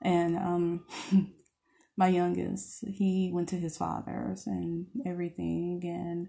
And 0.00 0.36
um, 0.36 0.84
my 1.96 2.08
youngest, 2.08 2.84
he 2.88 3.30
went 3.32 3.50
to 3.50 3.56
his 3.56 3.76
father's 3.76 4.48
and 4.48 4.86
everything, 5.06 5.80
and 5.84 6.28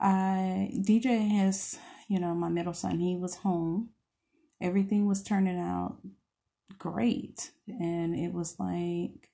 I 0.00 0.70
DJ 0.72 1.28
has, 1.32 1.80
you 2.08 2.20
know, 2.20 2.36
my 2.36 2.48
middle 2.48 2.72
son, 2.72 3.00
he 3.00 3.16
was 3.16 3.38
home. 3.38 3.90
Everything 4.60 5.08
was 5.08 5.24
turning 5.24 5.58
out 5.58 5.98
great, 6.78 7.50
and 7.68 8.14
it 8.14 8.32
was 8.32 8.58
like 8.58 9.30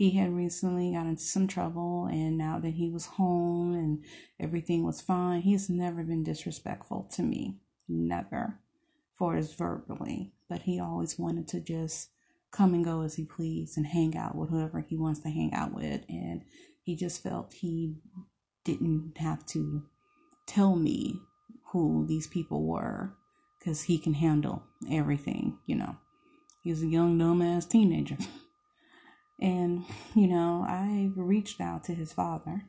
he 0.00 0.12
had 0.12 0.32
recently 0.32 0.92
got 0.92 1.06
into 1.06 1.22
some 1.22 1.46
trouble 1.46 2.06
and 2.06 2.38
now 2.38 2.58
that 2.58 2.70
he 2.70 2.88
was 2.88 3.04
home 3.04 3.74
and 3.74 4.02
everything 4.40 4.82
was 4.82 5.02
fine 5.02 5.42
he's 5.42 5.68
never 5.68 6.02
been 6.02 6.24
disrespectful 6.24 7.06
to 7.12 7.22
me. 7.22 7.58
Never. 7.86 8.60
For 9.18 9.34
his 9.34 9.52
verbally. 9.52 10.32
But 10.48 10.62
he 10.62 10.80
always 10.80 11.18
wanted 11.18 11.48
to 11.48 11.60
just 11.60 12.08
come 12.50 12.72
and 12.72 12.82
go 12.82 13.02
as 13.02 13.16
he 13.16 13.26
pleased 13.26 13.76
and 13.76 13.86
hang 13.86 14.16
out 14.16 14.34
with 14.34 14.48
whoever 14.48 14.80
he 14.80 14.96
wants 14.96 15.20
to 15.20 15.28
hang 15.28 15.52
out 15.52 15.74
with. 15.74 16.00
And 16.08 16.44
he 16.82 16.96
just 16.96 17.22
felt 17.22 17.52
he 17.52 17.96
didn't 18.64 19.18
have 19.18 19.44
to 19.48 19.82
tell 20.46 20.76
me 20.76 21.20
who 21.72 22.06
these 22.06 22.26
people 22.26 22.64
were 22.64 23.14
because 23.58 23.82
he 23.82 23.98
can 23.98 24.14
handle 24.14 24.62
everything 24.90 25.58
you 25.66 25.76
know 25.76 25.94
he's 26.62 26.82
a 26.82 26.86
young 26.86 27.18
dumbass 27.18 27.68
teenager 27.68 28.16
And, 29.40 29.84
you 30.14 30.26
know, 30.26 30.64
I 30.68 31.10
reached 31.16 31.60
out 31.60 31.84
to 31.84 31.94
his 31.94 32.12
father 32.12 32.64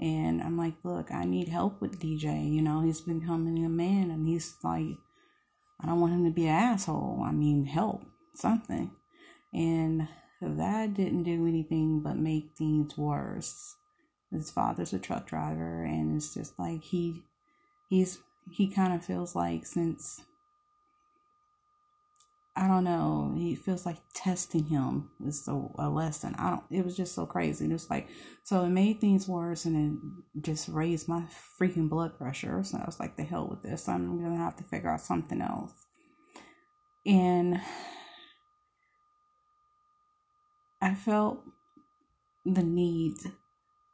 and 0.00 0.40
I'm 0.40 0.56
like, 0.56 0.74
look, 0.84 1.10
I 1.10 1.24
need 1.24 1.48
help 1.48 1.80
with 1.80 2.00
DJ. 2.00 2.52
You 2.52 2.62
know, 2.62 2.82
he's 2.82 3.00
becoming 3.00 3.64
a 3.64 3.68
man 3.68 4.10
and 4.10 4.26
he's 4.26 4.56
like, 4.62 4.96
I 5.80 5.86
don't 5.86 6.00
want 6.00 6.12
him 6.12 6.24
to 6.24 6.30
be 6.30 6.46
an 6.46 6.54
asshole. 6.54 7.22
I 7.24 7.32
mean, 7.32 7.66
help, 7.66 8.04
something. 8.34 8.92
And 9.52 10.08
that 10.40 10.94
didn't 10.94 11.24
do 11.24 11.46
anything 11.46 12.00
but 12.00 12.16
make 12.16 12.50
things 12.56 12.96
worse. 12.96 13.74
His 14.30 14.50
father's 14.50 14.92
a 14.92 14.98
truck 14.98 15.26
driver 15.26 15.84
and 15.84 16.16
it's 16.16 16.32
just 16.32 16.58
like 16.58 16.82
he 16.84 17.22
he's 17.90 18.18
he 18.50 18.66
kind 18.66 18.94
of 18.94 19.04
feels 19.04 19.36
like 19.36 19.66
since 19.66 20.22
I 22.54 22.68
don't 22.68 22.84
know. 22.84 23.32
He 23.34 23.54
feels 23.54 23.86
like 23.86 23.96
testing 24.14 24.66
him 24.66 25.10
is 25.24 25.48
a, 25.48 25.52
a 25.78 25.88
lesson. 25.88 26.34
I 26.38 26.50
don't. 26.50 26.64
It 26.70 26.84
was 26.84 26.96
just 26.96 27.14
so 27.14 27.24
crazy. 27.24 27.64
It 27.64 27.72
was 27.72 27.88
like 27.88 28.08
so. 28.44 28.64
It 28.64 28.68
made 28.68 29.00
things 29.00 29.26
worse, 29.26 29.64
and 29.64 30.20
it 30.34 30.42
just 30.42 30.68
raised 30.68 31.08
my 31.08 31.24
freaking 31.58 31.88
blood 31.88 32.18
pressure. 32.18 32.62
So 32.62 32.76
I 32.76 32.84
was 32.84 33.00
like, 33.00 33.16
"The 33.16 33.22
hell 33.22 33.48
with 33.48 33.62
this! 33.62 33.88
I'm 33.88 34.22
gonna 34.22 34.36
have 34.36 34.56
to 34.56 34.64
figure 34.64 34.90
out 34.90 35.00
something 35.00 35.40
else." 35.40 35.72
And 37.06 37.60
I 40.82 40.94
felt 40.94 41.42
the 42.44 42.62
need 42.62 43.16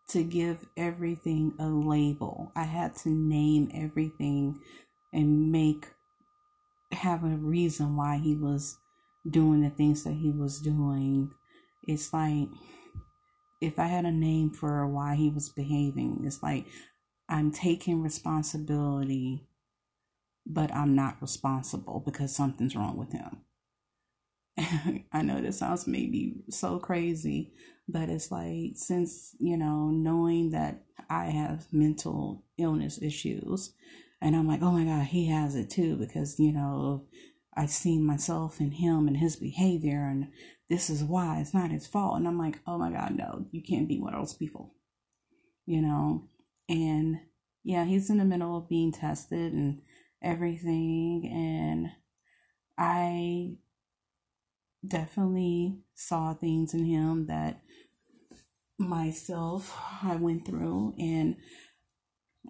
to 0.09 0.25
give 0.25 0.67
everything 0.77 1.55
a 1.61 1.67
label. 1.67 2.51
I 2.57 2.65
had 2.65 2.97
to 2.97 3.11
name 3.11 3.71
everything 3.73 4.61
and 5.13 5.53
make 5.53 5.87
have 6.93 7.25
a 7.25 7.37
reason 7.37 7.97
why 7.97 8.19
he 8.19 8.35
was 8.35 8.77
doing 9.29 9.63
the 9.63 9.71
things 9.71 10.05
that 10.05 10.15
he 10.15 10.31
was 10.31 10.61
doing. 10.61 11.31
It's 11.87 12.13
like 12.13 12.49
if 13.61 13.79
I 13.79 13.87
had 13.87 14.05
a 14.05 14.13
name 14.13 14.51
for 14.51 14.87
why 14.87 15.17
he 15.17 15.31
was 15.31 15.49
behaving, 15.49 16.23
it's 16.25 16.43
like 16.43 16.67
I'm 17.29 17.51
taking 17.51 18.03
responsibility 18.03 19.49
but 20.49 20.75
I'm 20.75 20.95
not 20.95 21.21
responsible 21.21 22.03
because 22.05 22.35
something's 22.35 22.75
wrong 22.75 22.97
with 22.97 23.13
him. 23.13 25.05
I 25.13 25.23
know 25.23 25.41
this 25.41 25.59
sounds 25.59 25.87
maybe 25.87 26.43
so 26.49 26.79
crazy, 26.79 27.53
but 27.87 28.09
it's 28.09 28.33
like 28.33 28.73
since, 28.75 29.37
you 29.39 29.59
know, 29.59 29.91
knowing 29.91 30.51
that 30.51 30.85
I 31.11 31.27
have 31.27 31.67
mental 31.71 32.45
illness 32.57 33.01
issues, 33.01 33.75
and 34.21 34.35
I'm 34.35 34.49
like, 34.49 34.63
oh 34.63 34.73
my 34.73 34.85
God, 34.85 35.07
he 35.07 35.27
has 35.29 35.55
it 35.55 35.71
too, 35.71 35.97
because, 35.97 36.39
you 36.39 36.53
know, 36.53 37.07
I've 37.57 37.71
seen 37.71 38.05
myself 38.05 38.61
and 38.61 38.75
him 38.75 39.09
and 39.09 39.17
his 39.17 39.37
behavior, 39.37 40.07
and 40.07 40.29
this 40.69 40.91
is 40.91 41.03
why 41.03 41.41
it's 41.41 41.55
not 41.55 41.71
his 41.71 41.87
fault. 41.87 42.17
And 42.17 42.29
I'm 42.29 42.39
like, 42.39 42.61
oh 42.67 42.79
my 42.79 42.91
God, 42.91 43.17
no, 43.17 43.47
you 43.51 43.63
can't 43.63 43.89
be 43.89 43.99
one 43.99 44.15
of 44.15 44.21
those 44.21 44.35
people, 44.35 44.75
you 45.67 45.83
know? 45.83 46.29
And 46.69 47.17
yeah, 47.65 47.85
he's 47.85 48.11
in 48.11 48.19
the 48.19 48.25
middle 48.25 48.57
of 48.57 48.69
being 48.69 48.93
tested 48.93 49.53
and 49.53 49.81
everything. 50.23 51.31
And 51.33 51.89
I 52.77 53.57
definitely 54.87 55.81
saw 55.95 56.35
things 56.35 56.75
in 56.75 56.85
him 56.85 57.27
that 57.27 57.63
myself 58.79 59.77
I 60.03 60.17
went 60.17 60.47
through 60.47 60.95
and 60.99 61.37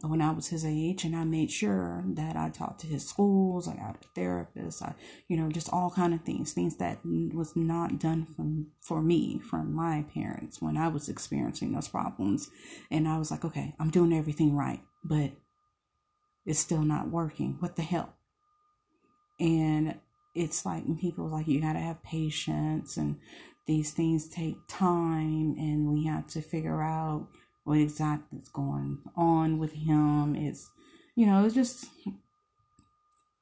when 0.03 0.23
I 0.23 0.31
was 0.31 0.49
his 0.49 0.65
age 0.65 1.05
and 1.05 1.17
I 1.17 1.25
made 1.25 1.51
sure 1.51 2.05
that 2.07 2.37
I 2.37 2.51
talked 2.51 2.81
to 2.81 2.87
his 2.87 3.09
schools, 3.09 3.67
I 3.67 3.75
got 3.75 3.97
a 3.97 4.09
therapist, 4.15 4.83
I 4.83 4.95
you 5.27 5.37
know, 5.37 5.51
just 5.51 5.73
all 5.73 5.91
kind 5.91 6.15
of 6.15 6.23
things, 6.23 6.53
things 6.53 6.77
that 6.77 7.01
was 7.05 7.57
not 7.57 7.99
done 7.99 8.27
from 8.27 8.69
for 8.81 9.03
me 9.03 9.41
from 9.41 9.73
my 9.73 10.05
parents 10.15 10.63
when 10.63 10.77
I 10.77 10.89
was 10.89 11.09
experiencing 11.09 11.73
those 11.73 11.89
problems. 11.89 12.51
And 12.91 13.09
I 13.09 13.19
was 13.19 13.31
like, 13.31 13.45
okay, 13.45 13.75
I'm 13.81 13.91
doing 13.91 14.13
everything 14.13 14.55
right, 14.55 14.83
but 15.03 15.33
it's 16.47 16.61
still 16.61 16.83
not 16.83 17.11
working. 17.11 17.57
What 17.59 17.77
the 17.77 17.83
hell? 17.83 18.15
And 19.41 19.97
it's 20.35 20.65
like 20.65 20.85
people 21.01 21.29
like 21.29 21.49
you 21.49 21.61
gotta 21.61 21.81
have 21.81 22.03
patience 22.03 22.97
and 22.97 23.17
these 23.67 23.91
things 23.93 24.29
take 24.29 24.57
time 24.69 25.55
and 25.59 25.91
we 25.93 26.07
have 26.07 26.29
to 26.31 26.41
figure 26.41 26.83
out 26.83 27.29
what 27.69 27.79
exactly 27.79 28.39
is 28.39 28.49
going 28.49 28.99
on 29.17 29.59
with 29.59 29.73
him. 29.73 30.35
It's 30.35 30.71
you 31.15 31.27
know, 31.27 31.45
it's 31.45 31.55
just 31.55 31.87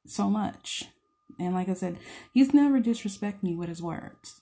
so 0.07 0.31
much. 0.31 0.85
And 1.39 1.55
like 1.55 1.69
I 1.69 1.75
said, 1.75 1.99
he's 2.33 2.55
never 2.55 2.81
disrespected 2.81 3.43
me 3.43 3.55
with 3.55 3.69
his 3.69 3.83
words. 3.83 4.41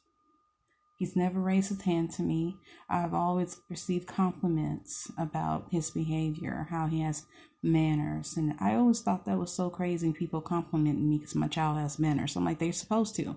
He's 0.97 1.17
never 1.17 1.41
raised 1.41 1.71
his 1.71 1.83
hand 1.83 2.13
to 2.13 2.23
me. 2.23 2.57
I've 2.89 3.13
always 3.13 3.61
received 3.69 4.07
compliments 4.07 5.11
about 5.19 5.67
his 5.73 5.91
behavior, 5.91 6.69
how 6.71 6.87
he 6.87 7.01
has 7.01 7.27
manners. 7.63 8.37
And 8.37 8.55
I 8.61 8.75
always 8.75 9.01
thought 9.01 9.25
that 9.27 9.39
was 9.39 9.53
so 9.53 9.69
crazy. 9.69 10.13
People 10.13 10.41
complimenting 10.41 11.11
me 11.11 11.19
because 11.19 11.35
my 11.35 11.49
child 11.49 11.79
has 11.79 11.99
manners. 11.99 12.37
I'm 12.37 12.45
like, 12.45 12.61
they're 12.61 12.73
supposed 12.73 13.17
to. 13.17 13.37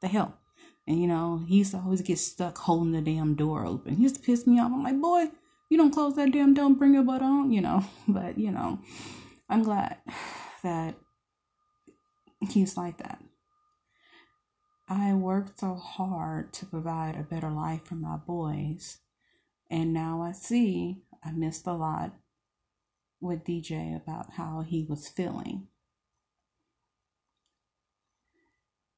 The 0.00 0.08
hell. 0.08 0.38
And 0.86 1.00
you 1.00 1.06
know, 1.06 1.44
he 1.46 1.58
used 1.58 1.72
to 1.72 1.78
always 1.78 2.00
get 2.00 2.18
stuck 2.18 2.56
holding 2.58 2.92
the 2.92 3.02
damn 3.02 3.34
door 3.34 3.66
open. 3.66 3.96
He 3.96 4.04
used 4.04 4.16
to 4.16 4.22
piss 4.22 4.46
me 4.46 4.58
off. 4.58 4.72
I'm 4.72 4.82
like, 4.82 5.00
boy, 5.00 5.26
you 5.68 5.76
don't 5.76 5.92
close 5.92 6.14
that 6.16 6.32
damn 6.32 6.54
door, 6.54 6.70
bring 6.70 6.94
your 6.94 7.02
butt 7.02 7.22
on, 7.22 7.52
you 7.52 7.60
know. 7.60 7.84
But, 8.08 8.38
you 8.38 8.50
know, 8.50 8.80
I'm 9.48 9.62
glad 9.62 9.98
that 10.62 10.94
he's 12.40 12.76
like 12.76 12.98
that. 12.98 13.22
I 14.88 15.14
worked 15.14 15.58
so 15.58 15.74
hard 15.74 16.52
to 16.54 16.66
provide 16.66 17.16
a 17.16 17.22
better 17.22 17.50
life 17.50 17.86
for 17.86 17.96
my 17.96 18.16
boys. 18.16 18.98
And 19.68 19.92
now 19.92 20.22
I 20.22 20.32
see 20.32 21.02
I 21.24 21.32
missed 21.32 21.66
a 21.66 21.72
lot 21.72 22.12
with 23.20 23.44
DJ 23.44 23.96
about 23.96 24.34
how 24.34 24.64
he 24.66 24.86
was 24.88 25.08
feeling. 25.08 25.66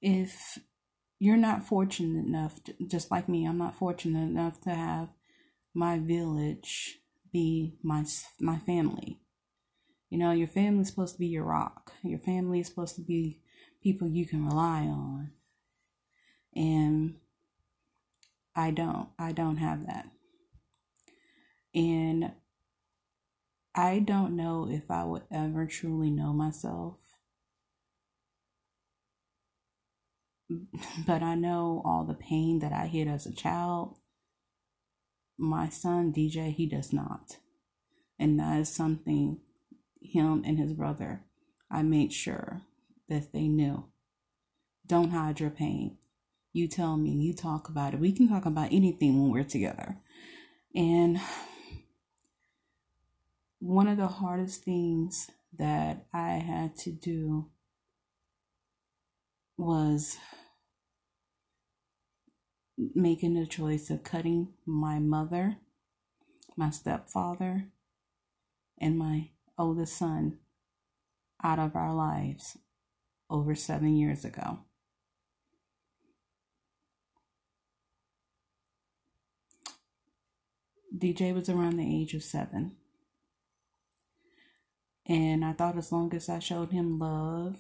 If 0.03 0.59
you're 1.19 1.37
not 1.39 1.67
fortunate 1.67 2.27
enough, 2.27 2.63
to, 2.65 2.75
just 2.87 3.11
like 3.11 3.29
me, 3.29 3.47
I'm 3.47 3.59
not 3.59 3.75
fortunate 3.75 4.23
enough 4.23 4.61
to 4.63 4.71
have 4.71 5.09
my 5.79 5.97
village 5.97 6.99
be 7.33 7.77
my 7.85 8.05
my 8.41 8.59
family. 8.59 9.21
You 10.11 10.19
know, 10.19 10.33
your 10.33 10.49
family's 10.49 10.89
supposed 10.89 11.15
to 11.15 11.21
be 11.21 11.29
your 11.29 11.45
rock. 11.45 11.93
Your 12.03 12.19
family 12.19 12.59
is 12.59 12.67
supposed 12.67 12.97
to 12.97 13.01
be 13.01 13.39
people 13.81 14.09
you 14.09 14.27
can 14.27 14.45
rely 14.45 14.81
on. 14.81 15.31
And 16.53 17.19
I 18.57 18.73
don't. 18.73 19.11
I 19.21 19.31
don't 19.31 19.59
have 19.59 19.87
that. 19.87 20.09
And 21.73 22.33
I 23.73 24.01
don't 24.01 24.35
know 24.35 24.69
if 24.69 24.91
I 24.91 25.05
would 25.05 25.23
ever 25.31 25.65
truly 25.67 26.11
know 26.11 26.33
myself. 26.33 26.97
But 31.07 31.23
I 31.23 31.37
know 31.37 31.83
all 31.85 32.05
the 32.05 32.15
pain 32.15 32.59
that 32.61 32.73
I 32.73 32.87
hid 32.87 33.07
as 33.07 33.27
a 33.27 33.33
child. 33.33 33.98
My 35.39 35.69
son, 35.69 36.13
DJ, 36.13 36.53
he 36.53 36.67
does 36.67 36.93
not. 36.93 37.37
And 38.19 38.39
that 38.41 38.59
is 38.59 38.69
something 38.69 39.41
him 40.01 40.43
and 40.45 40.59
his 40.59 40.73
brother, 40.73 41.25
I 41.71 41.83
made 41.83 42.13
sure 42.13 42.63
that 43.09 43.33
they 43.33 43.49
knew. 43.49 43.85
Don't 44.87 45.11
hide 45.11 45.41
your 45.41 45.51
pain. 45.51 45.99
You 46.53 46.67
tell 46.67 46.97
me, 46.97 47.11
you 47.11 47.35
talk 47.35 47.69
about 47.69 47.95
it. 47.95 48.01
We 48.01 48.13
can 48.13 48.29
talk 48.29 48.47
about 48.47 48.73
anything 48.73 49.21
when 49.21 49.31
we're 49.31 49.45
together. 49.45 49.99
And 50.75 51.21
one 53.61 53.87
of 53.87 53.97
the 53.97 54.09
hardest 54.09 54.65
things 54.65 55.31
that 55.59 56.07
I 56.13 56.31
had 56.35 56.77
to 56.79 56.91
do 56.91 57.51
was 59.57 60.17
making 62.95 63.35
the 63.35 63.47
choice 63.47 63.91
of 63.91 64.05
cutting 64.05 64.55
my 64.65 64.99
mother, 64.99 65.57
my 66.57 66.71
stepfather, 66.71 67.67
and 68.79 68.97
my 68.97 69.31
oldest 69.59 69.97
son 69.97 70.39
out 71.43 71.59
of 71.59 71.75
our 71.75 71.95
lives 71.95 72.57
over 73.29 73.55
seven 73.55 73.97
years 73.97 74.25
ago. 74.25 74.61
DJ 80.97 81.35
was 81.35 81.49
around 81.49 81.77
the 81.77 82.03
age 82.03 82.15
of 82.15 82.23
seven. 82.23 82.77
And 85.07 85.45
I 85.45 85.53
thought 85.53 85.79
as 85.79 85.93
long 85.93 86.15
as 86.15 86.29
I 86.29 86.39
showed 86.39 86.71
him 86.71 86.99
love 86.99 87.57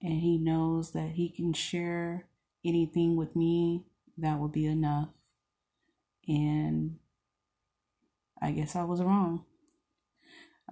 and 0.00 0.20
he 0.20 0.38
knows 0.38 0.92
that 0.92 1.12
he 1.12 1.28
can 1.28 1.52
share 1.52 2.26
anything 2.64 3.16
with 3.16 3.34
me, 3.34 3.84
that 4.18 4.38
would 4.38 4.52
be 4.52 4.66
enough. 4.66 5.08
And 6.28 6.96
I 8.40 8.52
guess 8.52 8.76
I 8.76 8.84
was 8.84 9.02
wrong. 9.02 9.44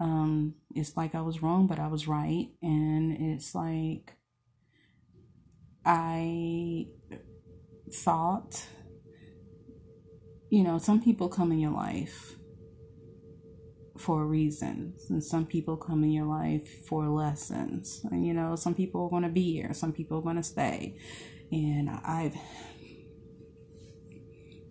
Um, 0.00 0.54
it's 0.74 0.96
like 0.96 1.14
I 1.14 1.20
was 1.20 1.42
wrong, 1.42 1.66
but 1.66 1.78
I 1.78 1.88
was 1.88 2.08
right. 2.08 2.48
And 2.62 3.12
it's 3.12 3.54
like 3.54 4.16
I 5.84 6.86
thought, 7.92 8.66
you 10.50 10.62
know, 10.62 10.78
some 10.78 11.02
people 11.02 11.28
come 11.28 11.52
in 11.52 11.58
your 11.58 11.72
life 11.72 12.36
for 14.00 14.26
reasons 14.26 15.10
and 15.10 15.22
some 15.22 15.44
people 15.44 15.76
come 15.76 16.02
in 16.02 16.10
your 16.10 16.24
life 16.24 16.86
for 16.86 17.06
lessons 17.08 18.00
and 18.10 18.26
you 18.26 18.32
know 18.32 18.56
some 18.56 18.74
people 18.74 19.04
are 19.04 19.10
going 19.10 19.22
to 19.22 19.28
be 19.28 19.52
here 19.52 19.74
some 19.74 19.92
people 19.92 20.18
are 20.18 20.22
going 20.22 20.36
to 20.36 20.42
stay 20.42 20.96
and 21.50 21.90
i've 22.04 22.34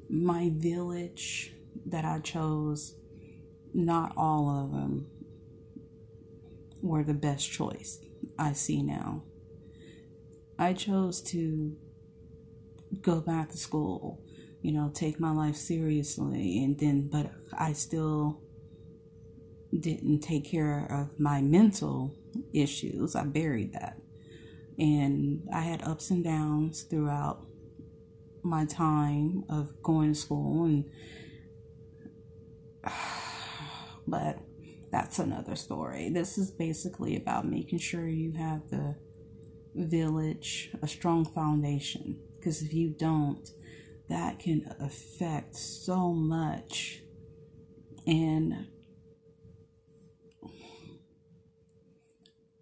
my 0.09 0.51
village 0.55 1.53
that 1.85 2.05
i 2.05 2.19
chose 2.19 2.95
not 3.73 4.11
all 4.17 4.49
of 4.49 4.71
them 4.71 5.07
were 6.81 7.03
the 7.03 7.13
best 7.13 7.51
choice 7.51 7.99
i 8.37 8.53
see 8.53 8.81
now 8.81 9.23
i 10.57 10.73
chose 10.73 11.21
to 11.21 11.75
go 13.01 13.19
back 13.21 13.49
to 13.49 13.57
school 13.57 14.19
you 14.61 14.71
know 14.71 14.91
take 14.93 15.19
my 15.19 15.31
life 15.31 15.55
seriously 15.55 16.63
and 16.63 16.79
then 16.79 17.07
but 17.07 17.31
i 17.57 17.71
still 17.71 18.41
didn't 19.77 20.21
take 20.21 20.45
care 20.45 20.87
of 20.89 21.19
my 21.19 21.41
mental 21.41 22.15
issues. 22.53 23.15
I 23.15 23.25
buried 23.25 23.73
that. 23.73 23.97
And 24.79 25.47
I 25.53 25.61
had 25.61 25.83
ups 25.83 26.09
and 26.09 26.23
downs 26.23 26.83
throughout 26.83 27.45
my 28.41 28.65
time 28.65 29.43
of 29.49 29.83
going 29.83 30.13
to 30.13 30.19
school 30.19 30.63
and 30.63 30.85
but 34.07 34.39
that's 34.91 35.19
another 35.19 35.55
story. 35.55 36.09
This 36.09 36.37
is 36.37 36.49
basically 36.49 37.15
about 37.15 37.45
making 37.45 37.79
sure 37.79 38.07
you 38.07 38.31
have 38.37 38.69
the 38.69 38.95
village, 39.75 40.71
a 40.81 40.87
strong 40.87 41.25
foundation. 41.25 42.19
Because 42.37 42.61
if 42.61 42.73
you 42.73 42.89
don't, 42.89 43.47
that 44.07 44.39
can 44.39 44.73
affect 44.79 45.55
so 45.55 46.13
much. 46.13 47.01
And 48.07 48.67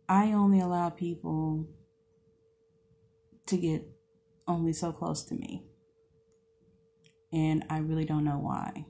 I 0.10 0.34
only 0.34 0.60
allow 0.60 0.89
people 0.89 1.67
to 3.47 3.57
get 3.57 3.83
only 4.47 4.73
so 4.73 4.91
close 4.91 5.23
to 5.25 5.36
me. 5.36 5.63
And 7.31 7.63
I 7.69 7.79
really 7.79 8.05
don't 8.05 8.23
know 8.23 8.39
why. 8.39 8.86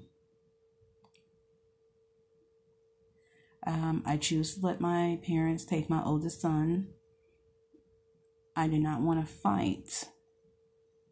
Um, 3.65 4.03
I 4.05 4.17
choose 4.17 4.55
to 4.55 4.65
let 4.65 4.79
my 4.79 5.19
parents 5.25 5.65
take 5.65 5.89
my 5.89 6.01
oldest 6.03 6.41
son. 6.41 6.87
I 8.55 8.67
did 8.67 8.81
not 8.81 9.01
want 9.01 9.19
to 9.19 9.31
fight 9.31 10.05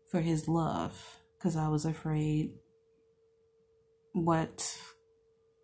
for 0.10 0.22
his 0.22 0.48
love 0.48 1.20
because 1.38 1.58
I 1.58 1.68
was 1.68 1.86
afraid 1.86 2.54
what 4.14 4.78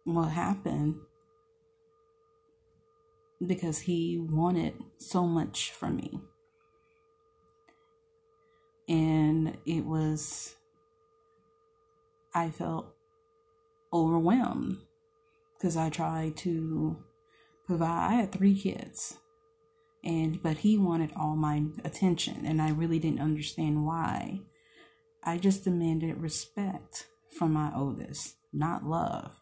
will 0.05 0.23
happen 0.23 0.99
because 3.45 3.79
he 3.79 4.19
wanted 4.19 4.73
so 4.97 5.25
much 5.25 5.71
from 5.71 5.95
me. 5.95 6.19
And 8.91 9.57
it 9.65 9.85
was, 9.85 10.53
I 12.35 12.49
felt 12.49 12.93
overwhelmed 13.93 14.79
because 15.57 15.77
I 15.77 15.89
tried 15.89 16.35
to 16.37 17.01
provide. 17.65 18.09
I 18.09 18.13
had 18.15 18.33
three 18.33 18.53
kids, 18.53 19.17
and 20.03 20.43
but 20.43 20.57
he 20.57 20.77
wanted 20.77 21.13
all 21.15 21.37
my 21.37 21.63
attention, 21.85 22.45
and 22.45 22.61
I 22.61 22.71
really 22.71 22.99
didn't 22.99 23.21
understand 23.21 23.85
why. 23.85 24.41
I 25.23 25.37
just 25.37 25.63
demanded 25.63 26.17
respect 26.17 27.07
from 27.37 27.53
my 27.53 27.71
oldest, 27.73 28.35
not 28.51 28.83
love, 28.83 29.39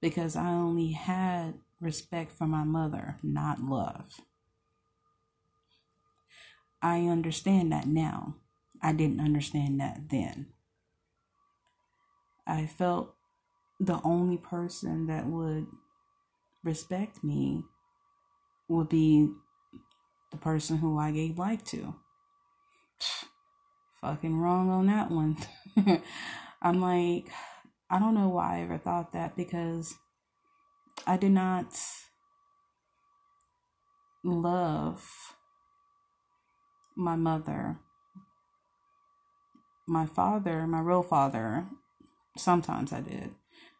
because 0.00 0.34
I 0.34 0.48
only 0.48 0.92
had 0.92 1.58
respect 1.78 2.32
for 2.32 2.46
my 2.46 2.64
mother, 2.64 3.18
not 3.22 3.60
love. 3.60 4.22
I 6.80 7.00
understand 7.00 7.70
that 7.72 7.86
now. 7.86 8.36
I 8.82 8.92
didn't 8.92 9.20
understand 9.20 9.80
that 9.80 10.08
then. 10.10 10.48
I 12.46 12.66
felt 12.66 13.14
the 13.78 14.00
only 14.02 14.36
person 14.36 15.06
that 15.06 15.26
would 15.26 15.66
respect 16.64 17.22
me 17.22 17.64
would 18.68 18.88
be 18.88 19.28
the 20.30 20.36
person 20.38 20.78
who 20.78 20.98
I 20.98 21.10
gave 21.10 21.38
life 21.38 21.64
to. 21.66 21.94
Fucking 24.00 24.38
wrong 24.38 24.70
on 24.70 24.86
that 24.86 25.10
one. 25.10 25.36
I'm 26.62 26.80
like, 26.80 27.28
I 27.90 27.98
don't 27.98 28.14
know 28.14 28.28
why 28.28 28.58
I 28.58 28.60
ever 28.62 28.78
thought 28.78 29.12
that 29.12 29.36
because 29.36 29.96
I 31.06 31.16
did 31.16 31.32
not 31.32 31.74
love 34.24 35.34
my 36.96 37.16
mother. 37.16 37.78
My 39.88 40.04
father, 40.04 40.66
my 40.66 40.80
real 40.80 41.02
father, 41.02 41.66
sometimes 42.36 42.92
I 42.92 43.00
did. 43.00 43.30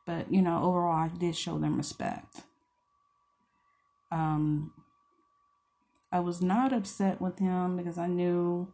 But, 0.07 0.33
you 0.33 0.41
know, 0.41 0.63
overall, 0.63 0.97
I 0.97 1.09
did 1.09 1.37
show 1.37 1.59
them 1.59 1.77
respect. 1.77 2.45
Um, 4.11 4.73
I 6.11 6.21
was 6.21 6.41
not 6.41 6.73
upset 6.73 7.21
with 7.21 7.39
him 7.39 7.77
because 7.77 7.99
I 7.99 8.07
knew, 8.07 8.73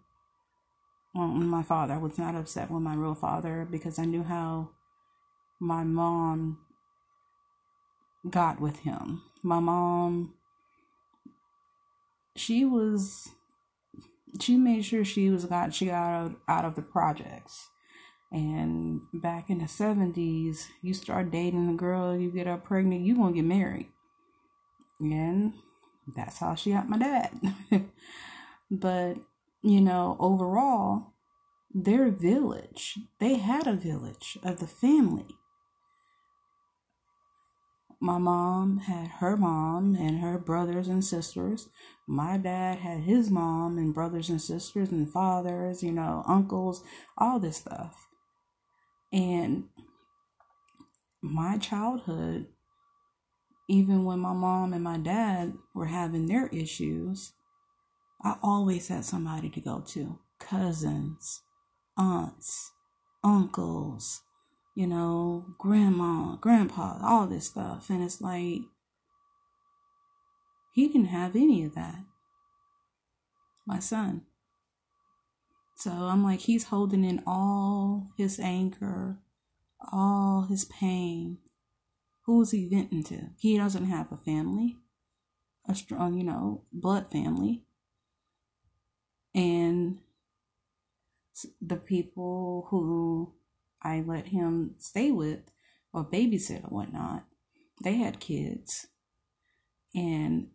well, 1.13 1.27
my 1.27 1.65
father, 1.65 1.95
I 1.95 1.99
was 1.99 2.19
not 2.19 2.37
upset 2.37 2.71
with 2.71 2.83
my 2.83 2.95
real 2.95 3.17
father 3.17 3.67
because 3.69 3.99
I 3.99 4.05
knew 4.05 4.23
how 4.23 4.71
my 5.59 5.83
mom 5.83 6.59
got 8.31 8.61
with 8.61 8.79
him. 8.81 9.23
My 9.43 9.59
mom, 9.59 10.35
she 12.37 12.65
was, 12.65 13.31
she 14.41 14.57
made 14.57 14.85
sure 14.85 15.05
she 15.05 15.31
was 15.31 15.45
got, 15.45 15.75
she 15.75 15.87
got 15.87 15.95
out, 15.95 16.37
out 16.49 16.65
of 16.65 16.75
the 16.75 16.83
projects. 16.83 17.69
And 18.33 19.03
back 19.13 19.49
in 19.49 19.59
the 19.59 19.67
70s, 19.67 20.67
you 20.83 20.93
start 20.93 21.31
dating 21.31 21.69
a 21.69 21.75
girl, 21.75 22.17
you 22.17 22.31
get 22.31 22.49
her 22.49 22.57
pregnant, 22.57 23.03
you 23.03 23.15
gonna 23.15 23.33
get 23.33 23.45
married. 23.45 23.89
And 24.99 25.55
that's 26.17 26.39
how 26.39 26.55
she 26.55 26.73
got 26.73 26.89
my 26.89 26.99
dad. 26.99 27.31
but, 28.71 29.19
you 29.63 29.81
know, 29.81 30.17
overall, 30.19 31.15
their 31.73 32.11
village, 32.11 32.99
they 33.21 33.35
had 33.35 33.67
a 33.67 33.75
village 33.75 34.39
of 34.43 34.59
the 34.59 34.67
family. 34.67 35.37
My 38.05 38.19
mom 38.19 38.81
had 38.81 39.09
her 39.09 39.35
mom 39.35 39.95
and 39.95 40.21
her 40.21 40.37
brothers 40.37 40.89
and 40.89 41.03
sisters. 41.03 41.71
My 42.07 42.37
dad 42.37 42.81
had 42.81 43.05
his 43.05 43.31
mom 43.31 43.79
and 43.79 43.95
brothers 43.95 44.29
and 44.29 44.43
sisters 44.43 44.91
and 44.93 45.11
fathers, 45.11 45.83
you 45.83 45.91
know, 45.91 46.23
uncles, 46.29 46.85
all 47.17 47.41
this 47.41 47.57
stuff. 47.57 48.07
And 49.11 49.69
my 51.23 51.57
childhood, 51.57 52.49
even 53.71 54.05
when 54.05 54.19
my 54.19 54.35
mom 54.35 54.75
and 54.75 54.85
my 54.85 54.99
dad 54.99 55.55
were 55.75 55.87
having 55.87 56.27
their 56.27 56.49
issues, 56.49 57.33
I 58.23 58.37
always 58.43 58.89
had 58.89 59.07
somebody 59.07 59.49
to 59.49 59.63
go 59.63 59.81
to 59.81 60.19
cousins, 60.39 61.41
aunts, 61.97 62.71
uncles, 63.23 64.21
you 64.75 64.87
know, 64.87 65.47
grandma, 65.59 66.37
grandpa, 66.37 66.99
all 67.03 67.27
this 67.27 67.47
stuff. 67.47 67.91
And 67.91 68.03
it's 68.03 68.21
like, 68.21 68.63
he 70.75 70.89
didn't 70.89 71.07
have 71.07 71.37
any 71.37 71.65
of 71.65 71.75
that. 71.75 72.01
My 73.67 73.79
son. 73.79 74.23
So 75.77 75.91
I'm 75.91 76.25
like, 76.25 76.41
he's 76.41 76.65
holding 76.65 77.05
in 77.05 77.23
all 77.27 78.11
his 78.17 78.39
anger, 78.41 79.19
all 79.93 80.47
his 80.49 80.65
pain. 80.65 81.39
Who's 82.23 82.51
he 82.51 82.69
venting 82.69 83.05
to? 83.05 83.31
He 83.39 83.57
doesn't 83.57 83.87
have 83.87 84.11
a 84.11 84.17
family, 84.17 84.77
a 85.69 85.75
strong, 85.75 86.15
you 86.15 86.25
know, 86.25 86.63
blood 86.73 87.11
family. 87.11 87.63
And 89.35 89.99
the 91.61 91.77
people 91.77 92.67
who 92.71 93.35
I 93.85 94.01
let 94.07 94.29
him 94.29 94.75
stay 94.79 95.11
with 95.11 95.41
or 95.93 96.05
babysit 96.05 96.65
or 96.65 96.69
whatnot, 96.69 97.25
they 97.85 97.95
had 97.97 98.21
kids. 98.21 98.87
And 99.95 100.51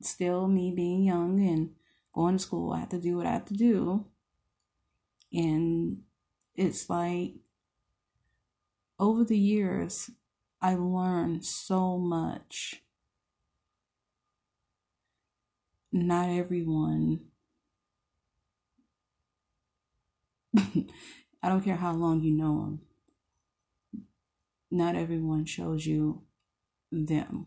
still, 0.00 0.48
me 0.48 0.70
being 0.74 1.02
young 1.02 1.38
and 1.46 1.74
going 2.14 2.36
to 2.38 2.42
school. 2.42 2.72
I 2.72 2.80
had 2.80 2.90
to 2.90 3.00
do 3.00 3.16
what 3.18 3.26
I 3.26 3.32
had 3.32 3.46
to 3.48 3.54
do. 3.54 4.06
And 5.32 6.02
it's 6.54 6.88
like 6.90 7.34
over 8.98 9.24
the 9.24 9.38
years, 9.38 10.10
I 10.60 10.74
learned 10.74 11.44
so 11.46 11.96
much. 11.98 12.82
Not 15.90 16.28
everyone, 16.28 17.32
I 21.46 21.48
don't 21.48 21.62
care 21.62 21.76
how 21.76 21.92
long 21.92 22.22
you 22.22 22.32
know 22.32 22.58
them, 22.58 22.80
not 24.68 24.96
everyone 24.96 25.44
shows 25.44 25.86
you 25.86 26.22
them. 26.90 27.46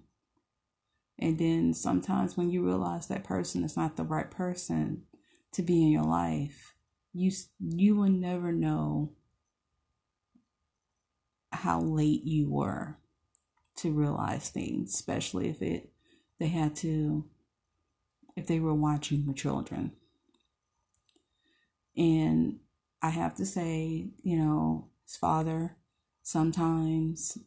And 1.18 1.38
then 1.38 1.74
sometimes 1.74 2.38
when 2.38 2.50
you 2.50 2.66
realize 2.66 3.08
that 3.08 3.26
person 3.26 3.66
is 3.66 3.76
not 3.76 3.98
the 3.98 4.06
right 4.06 4.32
person 4.32 5.02
to 5.52 5.62
be 5.62 5.84
in 5.84 5.90
your 5.90 6.06
life, 6.06 6.76
you 7.14 7.30
you 7.60 7.98
will 7.98 8.10
never 8.10 8.54
know 8.54 9.12
how 11.52 11.82
late 11.82 12.24
you 12.24 12.50
were 12.50 13.00
to 13.80 13.92
realize 13.92 14.48
things, 14.48 14.94
especially 14.94 15.50
if 15.50 15.62
it 15.62 15.92
they 16.40 16.48
had 16.48 16.74
to 16.78 17.26
if 18.38 18.48
they 18.48 18.62
were 18.62 18.74
watching 18.74 19.26
the 19.26 19.34
children. 19.34 19.92
And 21.98 22.60
I 23.02 23.10
have 23.10 23.36
to 23.36 23.46
say, 23.46 24.10
you 24.24 24.38
know, 24.38 24.90
his 25.06 25.16
father, 25.16 25.78
sometimes 26.22 27.38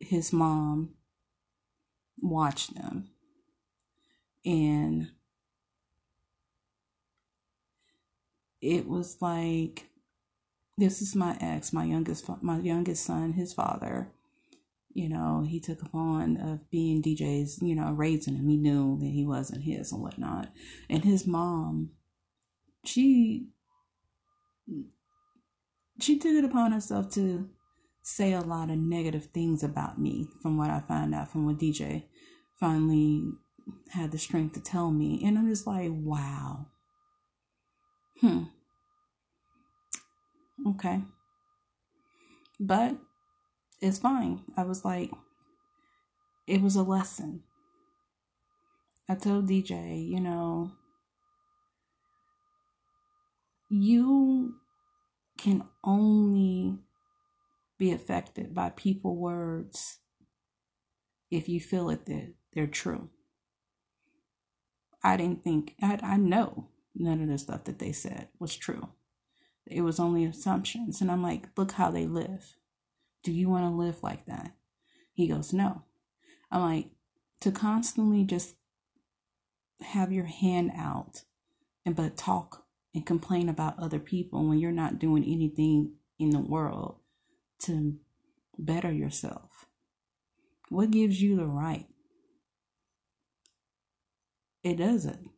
his 0.00 0.32
mom 0.32 0.94
watched 2.20 2.74
them. 2.74 3.10
And 4.44 5.10
it 8.60 8.88
was 8.88 9.18
like 9.20 9.88
this 10.76 11.02
is 11.02 11.14
my 11.14 11.36
ex, 11.40 11.72
my 11.72 11.84
youngest 11.84 12.24
my 12.40 12.58
youngest 12.58 13.04
son, 13.04 13.32
his 13.32 13.52
father. 13.52 14.12
You 14.94 15.08
know, 15.08 15.44
he 15.46 15.60
took 15.60 15.82
upon 15.82 16.38
of 16.38 16.68
being 16.70 17.02
DJ's, 17.02 17.60
you 17.62 17.74
know, 17.74 17.92
raising 17.92 18.36
him. 18.36 18.48
He 18.48 18.56
knew 18.56 18.98
that 18.98 19.06
he 19.06 19.24
wasn't 19.24 19.62
his 19.62 19.92
and 19.92 20.02
whatnot. 20.02 20.50
And 20.88 21.04
his 21.04 21.26
mom, 21.26 21.90
she 22.84 23.48
she 26.00 26.18
took 26.18 26.32
it 26.32 26.44
upon 26.44 26.72
herself 26.72 27.10
to 27.14 27.48
say 28.02 28.32
a 28.32 28.40
lot 28.40 28.70
of 28.70 28.78
negative 28.78 29.26
things 29.26 29.62
about 29.62 29.98
me 29.98 30.28
from 30.40 30.56
what 30.56 30.70
I 30.70 30.80
found 30.80 31.14
out 31.14 31.30
from 31.30 31.44
what 31.44 31.58
DJ 31.58 32.04
finally 32.58 33.24
had 33.90 34.12
the 34.12 34.18
strength 34.18 34.54
to 34.54 34.60
tell 34.60 34.90
me. 34.90 35.22
And 35.24 35.38
I'm 35.38 35.48
just 35.48 35.66
like, 35.66 35.90
wow. 35.92 36.66
Hmm. 38.20 38.44
Okay. 40.66 41.02
But 42.58 42.96
it's 43.80 43.98
fine. 43.98 44.42
I 44.56 44.62
was 44.64 44.84
like, 44.84 45.10
it 46.46 46.62
was 46.62 46.76
a 46.76 46.82
lesson. 46.82 47.42
I 49.08 49.14
told 49.14 49.48
DJ, 49.48 50.08
you 50.08 50.20
know, 50.20 50.72
you 53.68 54.54
can 55.36 55.64
only 55.84 56.78
be 57.78 57.92
affected 57.92 58.54
by 58.54 58.70
people 58.70 59.16
words 59.16 59.98
if 61.30 61.48
you 61.48 61.60
feel 61.60 61.90
it 61.90 62.06
that 62.06 62.34
they're 62.52 62.66
true. 62.66 63.10
I 65.02 65.16
didn't 65.16 65.44
think 65.44 65.74
I 65.80 65.98
I 66.02 66.16
know 66.16 66.68
none 66.94 67.22
of 67.22 67.28
the 67.28 67.38
stuff 67.38 67.64
that 67.64 67.78
they 67.78 67.92
said 67.92 68.28
was 68.38 68.56
true. 68.56 68.88
It 69.66 69.82
was 69.82 70.00
only 70.00 70.24
assumptions. 70.24 71.00
And 71.00 71.10
I'm 71.10 71.22
like, 71.22 71.48
look 71.56 71.72
how 71.72 71.90
they 71.90 72.06
live. 72.06 72.56
Do 73.22 73.32
you 73.32 73.48
want 73.48 73.64
to 73.64 73.70
live 73.70 74.02
like 74.02 74.26
that? 74.26 74.52
He 75.12 75.28
goes, 75.28 75.52
no. 75.52 75.82
I'm 76.50 76.62
like, 76.62 76.86
to 77.40 77.52
constantly 77.52 78.24
just 78.24 78.54
have 79.80 80.10
your 80.10 80.24
hand 80.24 80.72
out 80.76 81.22
and 81.84 81.94
but 81.94 82.16
talk 82.16 82.64
and 82.94 83.06
complain 83.06 83.48
about 83.48 83.78
other 83.78 83.98
people 83.98 84.48
when 84.48 84.58
you're 84.58 84.72
not 84.72 84.98
doing 84.98 85.24
anything 85.24 85.94
in 86.18 86.30
the 86.30 86.40
world 86.40 86.96
to 87.60 87.98
better 88.58 88.92
yourself. 88.92 89.66
What 90.68 90.90
gives 90.90 91.22
you 91.22 91.36
the 91.36 91.46
right? 91.46 91.86
It 94.62 94.76
doesn't. 94.76 95.30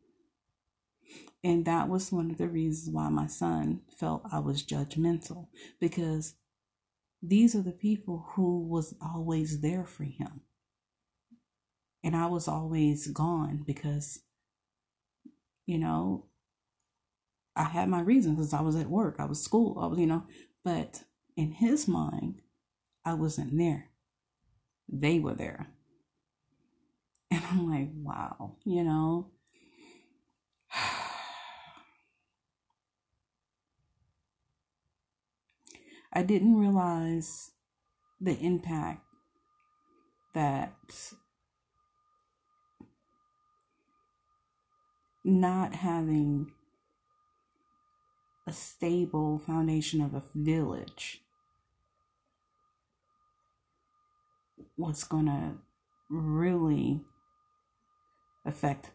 And 1.43 1.65
that 1.65 1.89
was 1.89 2.11
one 2.11 2.29
of 2.31 2.37
the 2.37 2.47
reasons 2.47 2.93
why 2.93 3.09
my 3.09 3.27
son 3.27 3.81
felt 3.97 4.23
I 4.31 4.39
was 4.39 4.63
judgmental 4.63 5.47
because 5.79 6.35
these 7.21 7.55
are 7.55 7.61
the 7.61 7.71
people 7.71 8.31
who 8.33 8.59
was 8.67 8.95
always 9.01 9.61
there 9.61 9.85
for 9.85 10.03
him. 10.03 10.41
And 12.03 12.15
I 12.15 12.27
was 12.27 12.47
always 12.47 13.07
gone 13.07 13.63
because, 13.65 14.19
you 15.65 15.77
know, 15.77 16.25
I 17.55 17.65
had 17.65 17.89
my 17.89 18.01
reasons 18.01 18.37
because 18.37 18.53
I 18.53 18.61
was 18.61 18.75
at 18.75 18.89
work, 18.89 19.15
I 19.19 19.25
was 19.25 19.41
school, 19.43 19.77
I 19.79 19.87
was, 19.87 19.99
you 19.99 20.07
know, 20.07 20.25
but 20.63 21.03
in 21.35 21.51
his 21.53 21.87
mind, 21.87 22.41
I 23.05 23.13
wasn't 23.13 23.57
there. 23.57 23.89
They 24.89 25.19
were 25.19 25.35
there. 25.35 25.67
And 27.31 27.43
I'm 27.49 27.69
like, 27.71 27.89
wow, 27.93 28.57
you 28.65 28.83
know. 28.83 29.31
I 36.13 36.23
didn't 36.23 36.57
realize 36.57 37.51
the 38.19 38.37
impact 38.39 39.03
that 40.33 40.75
not 45.23 45.75
having 45.75 46.51
a 48.47 48.53
stable 48.53 49.39
foundation 49.39 50.01
of 50.01 50.13
a 50.13 50.23
village 50.33 51.21
was 54.77 55.03
going 55.03 55.27
to 55.27 55.53
really 56.09 57.01
affect 58.45 58.91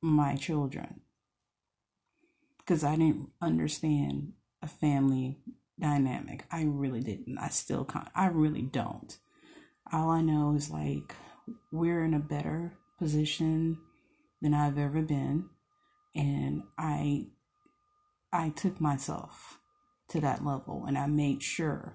my 0.00 0.34
children 0.34 1.00
because 2.58 2.82
I 2.82 2.96
didn't 2.96 3.30
understand 3.40 4.32
a 4.62 4.66
family 4.68 5.38
dynamic. 5.78 6.44
I 6.50 6.64
really 6.64 7.00
didn't. 7.00 7.38
I 7.38 7.48
still 7.48 7.84
can't. 7.84 8.08
I 8.14 8.26
really 8.26 8.62
don't. 8.62 9.16
All 9.92 10.10
I 10.10 10.22
know 10.22 10.54
is 10.54 10.70
like 10.70 11.14
we're 11.70 12.04
in 12.04 12.14
a 12.14 12.18
better 12.18 12.72
position 12.98 13.78
than 14.40 14.54
I've 14.54 14.78
ever 14.78 15.02
been 15.02 15.50
and 16.14 16.62
I 16.78 17.26
I 18.34 18.48
took 18.48 18.80
myself 18.80 19.60
to 20.08 20.20
that 20.20 20.44
level 20.44 20.84
and 20.86 20.98
I 20.98 21.06
made 21.06 21.40
sure 21.40 21.94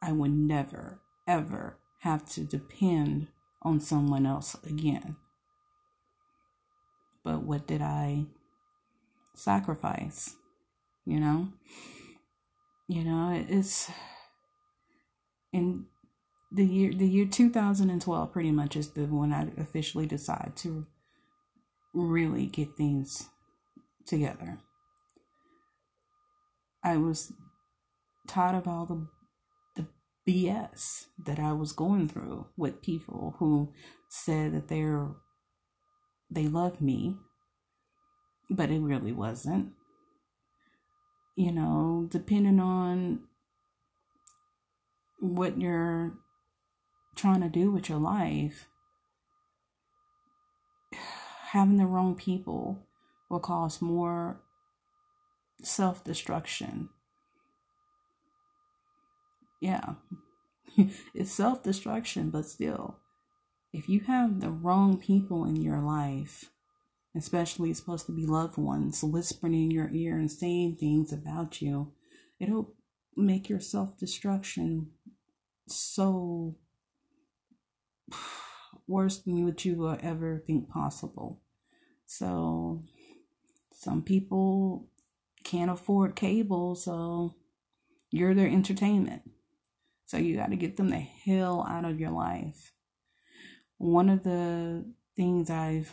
I 0.00 0.12
would 0.12 0.30
never 0.30 1.00
ever 1.26 1.78
have 2.00 2.24
to 2.26 2.42
depend 2.42 3.26
on 3.62 3.80
someone 3.80 4.24
else 4.24 4.56
again. 4.62 5.16
But 7.24 7.42
what 7.42 7.66
did 7.66 7.82
I 7.82 8.26
sacrifice? 9.34 10.36
You 11.04 11.18
know? 11.18 11.48
You 12.86 13.02
know, 13.02 13.44
it's 13.48 13.90
in 15.52 15.86
the 16.52 16.64
year 16.64 16.92
the 16.92 17.08
year 17.08 17.26
2012 17.26 18.32
pretty 18.32 18.52
much 18.52 18.76
is 18.76 18.90
the 18.90 19.06
when 19.06 19.32
I 19.32 19.48
officially 19.60 20.06
decide 20.06 20.52
to 20.58 20.86
really 21.92 22.46
get 22.46 22.76
things 22.76 23.28
together. 24.06 24.58
I 26.84 26.98
was 26.98 27.32
tired 28.28 28.54
of 28.54 28.68
all 28.68 28.84
the 28.84 29.06
the 29.74 29.86
BS 30.30 31.06
that 31.24 31.38
I 31.38 31.52
was 31.54 31.72
going 31.72 32.08
through 32.08 32.46
with 32.58 32.82
people 32.82 33.36
who 33.38 33.72
said 34.10 34.52
that 34.52 34.68
they're 34.68 35.08
they 36.30 36.46
love 36.46 36.80
me, 36.82 37.16
but 38.50 38.70
it 38.70 38.80
really 38.80 39.12
wasn't. 39.12 39.72
You 41.36 41.52
know, 41.52 42.06
depending 42.10 42.60
on 42.60 43.20
what 45.20 45.60
you're 45.60 46.12
trying 47.16 47.40
to 47.40 47.48
do 47.48 47.70
with 47.70 47.88
your 47.88 47.98
life, 47.98 48.66
having 51.50 51.78
the 51.78 51.86
wrong 51.86 52.14
people 52.14 52.86
will 53.30 53.40
cause 53.40 53.80
more 53.80 54.43
self 55.62 56.04
destruction. 56.04 56.88
Yeah, 59.60 59.94
it's 61.14 61.32
self 61.32 61.62
destruction, 61.62 62.30
but 62.30 62.46
still, 62.46 62.98
if 63.72 63.88
you 63.88 64.00
have 64.00 64.40
the 64.40 64.50
wrong 64.50 64.98
people 64.98 65.44
in 65.44 65.56
your 65.56 65.80
life, 65.80 66.50
especially 67.16 67.72
supposed 67.74 68.06
to 68.06 68.12
be 68.12 68.26
loved 68.26 68.58
ones 68.58 69.02
whispering 69.02 69.54
in 69.54 69.70
your 69.70 69.90
ear 69.92 70.16
and 70.16 70.30
saying 70.30 70.76
things 70.76 71.12
about 71.12 71.62
you, 71.62 71.92
it'll 72.38 72.74
make 73.16 73.48
your 73.48 73.60
self 73.60 73.98
destruction 73.98 74.90
so 75.66 76.56
worse 78.86 79.18
than 79.18 79.44
what 79.44 79.64
you 79.64 79.76
will 79.76 79.98
ever 80.02 80.42
think 80.46 80.68
possible. 80.68 81.40
So, 82.06 82.82
some 83.72 84.02
people 84.02 84.88
can't 85.44 85.70
afford 85.70 86.16
cable, 86.16 86.74
so 86.74 87.34
you're 88.10 88.34
their 88.34 88.48
entertainment. 88.48 89.22
So, 90.06 90.18
you 90.18 90.36
got 90.36 90.50
to 90.50 90.56
get 90.56 90.76
them 90.76 90.90
the 90.90 90.98
hell 90.98 91.66
out 91.68 91.84
of 91.84 91.98
your 91.98 92.10
life. 92.10 92.72
One 93.78 94.08
of 94.08 94.22
the 94.22 94.84
things 95.16 95.50
I've 95.50 95.92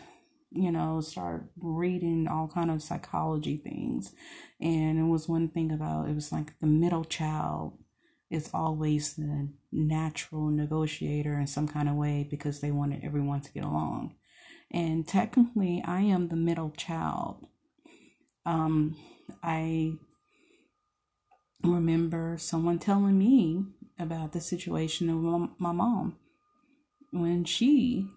you 0.51 0.71
know 0.71 0.99
start 1.01 1.49
reading 1.57 2.27
all 2.27 2.47
kind 2.47 2.69
of 2.69 2.83
psychology 2.83 3.57
things 3.57 4.13
and 4.59 4.99
it 4.99 5.09
was 5.09 5.27
one 5.27 5.47
thing 5.47 5.71
about 5.71 6.09
it 6.09 6.15
was 6.15 6.31
like 6.31 6.59
the 6.59 6.67
middle 6.67 7.05
child 7.05 7.77
is 8.29 8.49
always 8.53 9.15
the 9.15 9.49
natural 9.71 10.49
negotiator 10.49 11.39
in 11.39 11.47
some 11.47 11.67
kind 11.67 11.87
of 11.87 11.95
way 11.95 12.27
because 12.29 12.59
they 12.59 12.71
wanted 12.71 13.03
everyone 13.03 13.39
to 13.39 13.51
get 13.53 13.63
along 13.63 14.13
and 14.69 15.07
technically 15.07 15.81
i 15.85 16.01
am 16.01 16.27
the 16.27 16.35
middle 16.35 16.71
child 16.71 17.47
um 18.45 18.95
i 19.43 19.93
remember 21.63 22.37
someone 22.39 22.79
telling 22.79 23.17
me 23.17 23.65
about 23.99 24.33
the 24.33 24.41
situation 24.41 25.09
of 25.09 25.49
my 25.59 25.71
mom 25.71 26.17
when 27.11 27.43
she 27.43 28.09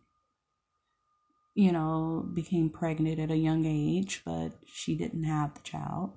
you 1.54 1.70
know, 1.70 2.28
became 2.34 2.68
pregnant 2.68 3.20
at 3.20 3.30
a 3.30 3.36
young 3.36 3.64
age, 3.64 4.22
but 4.24 4.52
she 4.66 4.96
didn't 4.96 5.24
have 5.24 5.54
the 5.54 5.60
child. 5.60 6.12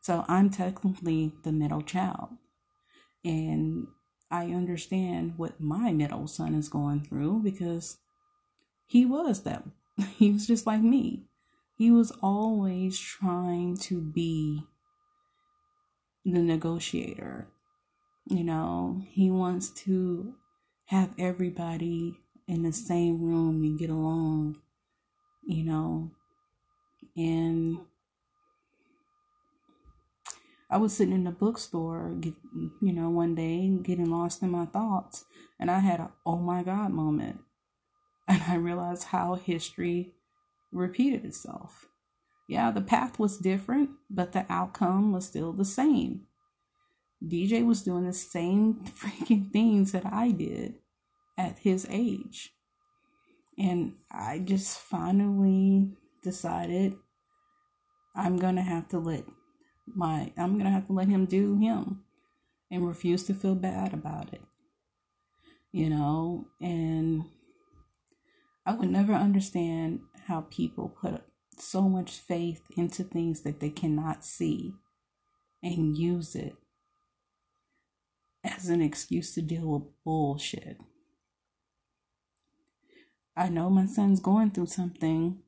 So 0.00 0.24
I'm 0.28 0.50
technically 0.50 1.32
the 1.44 1.52
middle 1.52 1.82
child. 1.82 2.30
And 3.24 3.86
I 4.30 4.46
understand 4.46 5.34
what 5.38 5.60
my 5.60 5.92
middle 5.92 6.26
son 6.26 6.54
is 6.54 6.68
going 6.68 7.00
through 7.00 7.42
because 7.42 7.98
he 8.86 9.06
was 9.06 9.42
that. 9.44 9.64
He 10.18 10.30
was 10.30 10.46
just 10.46 10.66
like 10.66 10.82
me. 10.82 11.24
He 11.82 11.90
was 11.90 12.12
always 12.22 12.96
trying 12.96 13.76
to 13.78 14.00
be 14.00 14.62
the 16.24 16.38
negotiator. 16.38 17.48
You 18.30 18.44
know, 18.44 19.02
he 19.08 19.32
wants 19.32 19.68
to 19.82 20.36
have 20.84 21.10
everybody 21.18 22.20
in 22.46 22.62
the 22.62 22.72
same 22.72 23.20
room 23.20 23.64
and 23.64 23.76
get 23.76 23.90
along, 23.90 24.58
you 25.44 25.64
know. 25.64 26.12
And 27.16 27.78
I 30.70 30.76
was 30.76 30.96
sitting 30.96 31.14
in 31.14 31.24
the 31.24 31.32
bookstore, 31.32 32.14
get, 32.20 32.34
you 32.80 32.92
know, 32.92 33.10
one 33.10 33.34
day 33.34 33.66
getting 33.82 34.08
lost 34.08 34.40
in 34.40 34.52
my 34.52 34.66
thoughts, 34.66 35.24
and 35.58 35.68
I 35.68 35.80
had 35.80 35.98
a 35.98 36.12
oh 36.24 36.38
my 36.38 36.62
God 36.62 36.92
moment. 36.92 37.40
And 38.28 38.40
I 38.46 38.54
realized 38.54 39.08
how 39.08 39.34
history 39.34 40.12
repeated 40.72 41.24
itself. 41.24 41.86
Yeah, 42.48 42.70
the 42.70 42.80
path 42.80 43.18
was 43.18 43.38
different, 43.38 43.90
but 44.10 44.32
the 44.32 44.44
outcome 44.48 45.12
was 45.12 45.26
still 45.26 45.52
the 45.52 45.64
same. 45.64 46.26
DJ 47.22 47.64
was 47.64 47.82
doing 47.82 48.06
the 48.06 48.12
same 48.12 48.74
freaking 48.84 49.52
things 49.52 49.92
that 49.92 50.06
I 50.06 50.30
did 50.30 50.74
at 51.38 51.58
his 51.58 51.86
age. 51.88 52.52
And 53.58 53.94
I 54.10 54.38
just 54.38 54.78
finally 54.78 55.92
decided 56.22 56.96
I'm 58.14 58.38
going 58.38 58.56
to 58.56 58.62
have 58.62 58.88
to 58.88 58.98
let 58.98 59.24
my 59.86 60.32
I'm 60.36 60.54
going 60.54 60.64
to 60.64 60.70
have 60.70 60.86
to 60.86 60.92
let 60.92 61.08
him 61.08 61.26
do 61.26 61.58
him 61.58 62.02
and 62.70 62.86
refuse 62.86 63.24
to 63.24 63.34
feel 63.34 63.54
bad 63.54 63.92
about 63.92 64.32
it. 64.32 64.42
You 65.70 65.90
know, 65.90 66.46
and 66.60 67.24
I 68.64 68.74
would 68.74 68.90
never 68.90 69.12
understand 69.12 70.00
how 70.26 70.42
people 70.50 70.88
put 70.88 71.22
so 71.58 71.82
much 71.82 72.12
faith 72.12 72.62
into 72.76 73.04
things 73.04 73.42
that 73.42 73.60
they 73.60 73.70
cannot 73.70 74.24
see 74.24 74.74
and 75.62 75.96
use 75.96 76.34
it 76.34 76.56
as 78.44 78.68
an 78.68 78.82
excuse 78.82 79.34
to 79.34 79.42
deal 79.42 79.66
with 79.66 80.04
bullshit. 80.04 80.78
I 83.36 83.48
know 83.48 83.70
my 83.70 83.86
son's 83.86 84.20
going 84.20 84.50
through 84.50 84.66
something 84.66 85.38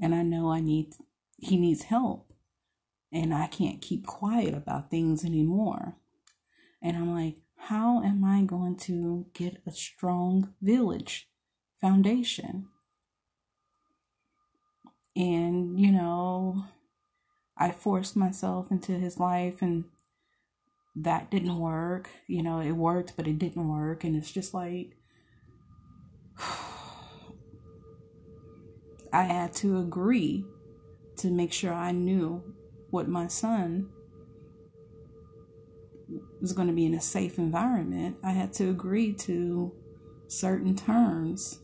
and 0.00 0.14
I 0.14 0.22
know 0.22 0.50
I 0.50 0.60
need 0.60 0.94
he 1.38 1.56
needs 1.56 1.84
help 1.84 2.32
and 3.12 3.34
I 3.34 3.46
can't 3.46 3.82
keep 3.82 4.06
quiet 4.06 4.54
about 4.54 4.90
things 4.90 5.24
anymore. 5.24 5.96
And 6.80 6.96
I'm 6.96 7.14
like, 7.14 7.36
how 7.56 8.02
am 8.02 8.24
I 8.24 8.42
going 8.42 8.76
to 8.78 9.26
get 9.34 9.62
a 9.66 9.70
strong 9.70 10.54
village 10.60 11.28
foundation? 11.80 12.68
And 15.14 15.78
you 15.78 15.92
know, 15.92 16.64
I 17.56 17.70
forced 17.70 18.16
myself 18.16 18.70
into 18.70 18.92
his 18.92 19.18
life 19.18 19.62
and 19.62 19.84
that 20.96 21.30
didn't 21.30 21.58
work. 21.58 22.10
You 22.26 22.42
know, 22.42 22.60
it 22.60 22.72
worked, 22.72 23.14
but 23.16 23.26
it 23.26 23.38
didn't 23.38 23.68
work. 23.68 24.04
And 24.04 24.16
it's 24.16 24.30
just 24.30 24.52
like, 24.54 24.96
I 29.12 29.22
had 29.24 29.52
to 29.56 29.78
agree 29.78 30.44
to 31.18 31.30
make 31.30 31.52
sure 31.52 31.72
I 31.72 31.92
knew 31.92 32.42
what 32.90 33.08
my 33.08 33.26
son 33.26 33.90
was 36.40 36.52
going 36.52 36.68
to 36.68 36.74
be 36.74 36.86
in 36.86 36.94
a 36.94 37.00
safe 37.00 37.38
environment. 37.38 38.16
I 38.22 38.30
had 38.32 38.52
to 38.54 38.68
agree 38.70 39.12
to 39.14 39.72
certain 40.28 40.74
terms 40.74 41.60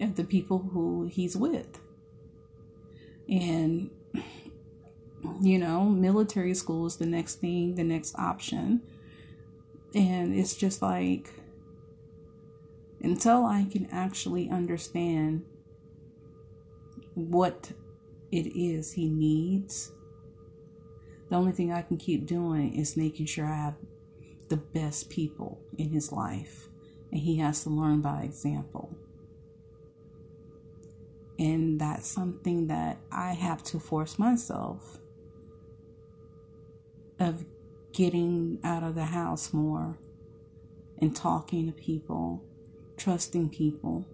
of 0.00 0.16
the 0.16 0.24
people 0.24 0.70
who 0.72 1.06
he's 1.10 1.36
with. 1.36 1.80
And 3.28 3.90
you 5.40 5.58
know, 5.58 5.84
military 5.84 6.54
school 6.54 6.86
is 6.86 6.96
the 6.96 7.06
next 7.06 7.36
thing, 7.36 7.74
the 7.74 7.84
next 7.84 8.14
option. 8.18 8.82
And 9.94 10.34
it's 10.34 10.54
just 10.54 10.82
like, 10.82 11.32
until 13.02 13.44
I 13.46 13.66
can 13.70 13.88
actually 13.90 14.50
understand 14.50 15.44
what 17.14 17.72
it 18.30 18.46
is 18.46 18.92
he 18.92 19.08
needs, 19.08 19.92
the 21.30 21.36
only 21.36 21.52
thing 21.52 21.72
I 21.72 21.82
can 21.82 21.96
keep 21.96 22.26
doing 22.26 22.74
is 22.74 22.96
making 22.96 23.26
sure 23.26 23.46
I 23.46 23.56
have 23.56 23.74
the 24.48 24.56
best 24.56 25.10
people 25.10 25.60
in 25.76 25.90
his 25.90 26.12
life. 26.12 26.68
And 27.10 27.20
he 27.20 27.36
has 27.36 27.62
to 27.64 27.70
learn 27.70 28.00
by 28.00 28.22
example. 28.22 28.97
And 31.38 31.80
that's 31.80 32.06
something 32.06 32.66
that 32.66 32.98
I 33.12 33.32
have 33.32 33.62
to 33.64 33.78
force 33.78 34.18
myself 34.18 34.98
of 37.20 37.44
getting 37.92 38.58
out 38.64 38.82
of 38.82 38.94
the 38.94 39.04
house 39.04 39.52
more 39.52 39.98
and 41.00 41.14
talking 41.14 41.66
to 41.66 41.72
people, 41.72 42.42
trusting 42.96 43.50
people. 43.50 44.04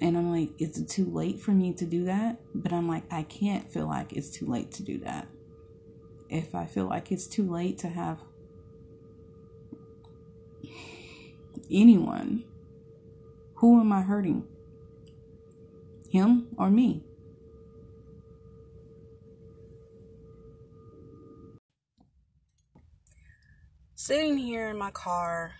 And 0.00 0.16
I'm 0.16 0.30
like, 0.30 0.50
is 0.58 0.78
it 0.78 0.88
too 0.88 1.04
late 1.06 1.40
for 1.40 1.50
me 1.50 1.72
to 1.74 1.84
do 1.84 2.04
that? 2.04 2.40
But 2.54 2.72
I'm 2.72 2.88
like, 2.88 3.04
I 3.10 3.24
can't 3.24 3.70
feel 3.70 3.86
like 3.86 4.12
it's 4.12 4.30
too 4.30 4.46
late 4.46 4.70
to 4.72 4.82
do 4.82 4.98
that. 5.00 5.28
If 6.30 6.54
I 6.54 6.66
feel 6.66 6.86
like 6.86 7.10
it's 7.10 7.26
too 7.26 7.50
late 7.50 7.78
to 7.78 7.88
have 7.88 8.20
anyone, 11.70 12.44
who 13.56 13.80
am 13.80 13.92
I 13.92 14.02
hurting? 14.02 14.46
Him 16.10 16.48
or 16.56 16.70
me? 16.70 17.02
sitting 24.08 24.38
here 24.38 24.70
in 24.70 24.78
my 24.78 24.90
car 24.92 25.52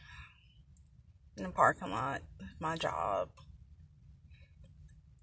in 1.36 1.42
the 1.42 1.50
parking 1.50 1.90
lot 1.90 2.22
my 2.60 2.76
job 2.76 3.28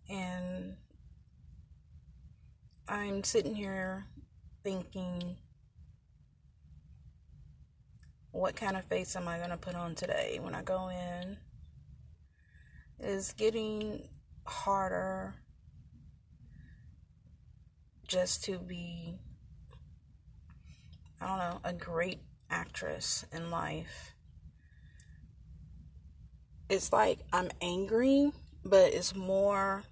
and 0.08 0.76
I'm 2.88 3.24
sitting 3.24 3.56
here 3.56 4.06
thinking 4.64 5.38
what 8.30 8.56
kind 8.56 8.78
of 8.78 8.86
face 8.86 9.16
am 9.16 9.28
I 9.28 9.38
going 9.38 9.50
to 9.50 9.58
put 9.58 9.74
on 9.74 9.96
today 9.96 10.38
when 10.40 10.54
I 10.54 10.62
go 10.62 10.90
in 10.90 11.38
is 13.00 13.32
getting 13.32 14.08
harder 14.46 15.36
just 18.08 18.44
to 18.46 18.60
be 18.60 19.18
I 21.20 21.28
don't 21.28 21.40
know 21.40 21.60
a 21.64 21.74
great 21.74 22.20
actress 22.50 23.26
in 23.32 23.50
life. 23.50 24.14
It's 26.70 26.92
like 26.92 27.20
I'm 27.32 27.50
angry, 27.62 28.32
but 28.64 28.94
it's 28.94 29.16
more 29.16 29.84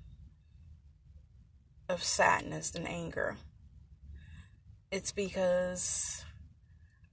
of 1.90 2.04
sadness 2.04 2.72
than 2.72 2.86
anger. 2.86 3.38
It's 4.92 5.12
because 5.12 6.24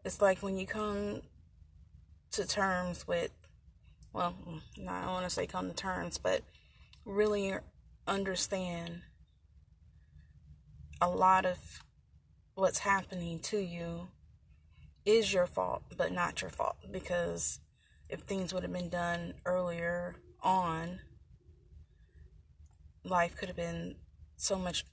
it's 0.05 0.21
like 0.21 0.43
when 0.43 0.59
you 0.59 0.67
come 0.67 1.23
to 2.33 2.47
terms 2.47 3.07
with, 3.07 3.31
well, 4.13 4.35
mm, 4.47 4.89
I 4.89 5.03
don't 5.03 5.13
want 5.13 5.25
to 5.25 5.31
say 5.31 5.47
come 5.47 5.69
to 5.69 5.75
terms, 5.75 6.19
but 6.19 6.43
really 7.05 7.55
understand 8.07 9.03
a 11.01 11.09
lot 11.09 11.47
of 11.47 11.59
what's 12.55 12.81
happening 12.81 13.39
to 13.41 13.59
you 13.59 14.09
is 15.05 15.33
your 15.33 15.47
fault, 15.47 15.83
but 15.97 16.13
not 16.13 16.43
your 16.43 16.51
fault 16.51 16.77
because 16.91 17.61
if 18.09 18.21
things 18.21 18.53
would 18.53 18.63
have 18.63 18.73
been 18.73 18.89
done 18.89 19.35
earlier 19.47 20.17
on, 20.43 21.01
life 23.05 23.37
could 23.37 23.49
have 23.49 23.57
been 23.57 23.97
so 24.37 24.57
much 24.57 24.85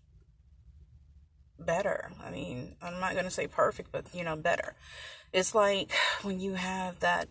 better. 1.60 2.12
I 2.24 2.32
mean, 2.32 2.76
I'm 2.82 3.00
not 3.00 3.14
going 3.14 3.26
to 3.26 3.32
say 3.32 3.48
perfect, 3.48 3.92
but 3.92 4.14
you 4.14 4.24
know, 4.24 4.36
better. 4.36 4.76
It's 5.34 5.54
like 5.54 5.92
when 6.22 6.40
you 6.40 6.54
have 6.54 7.00
that 7.00 7.28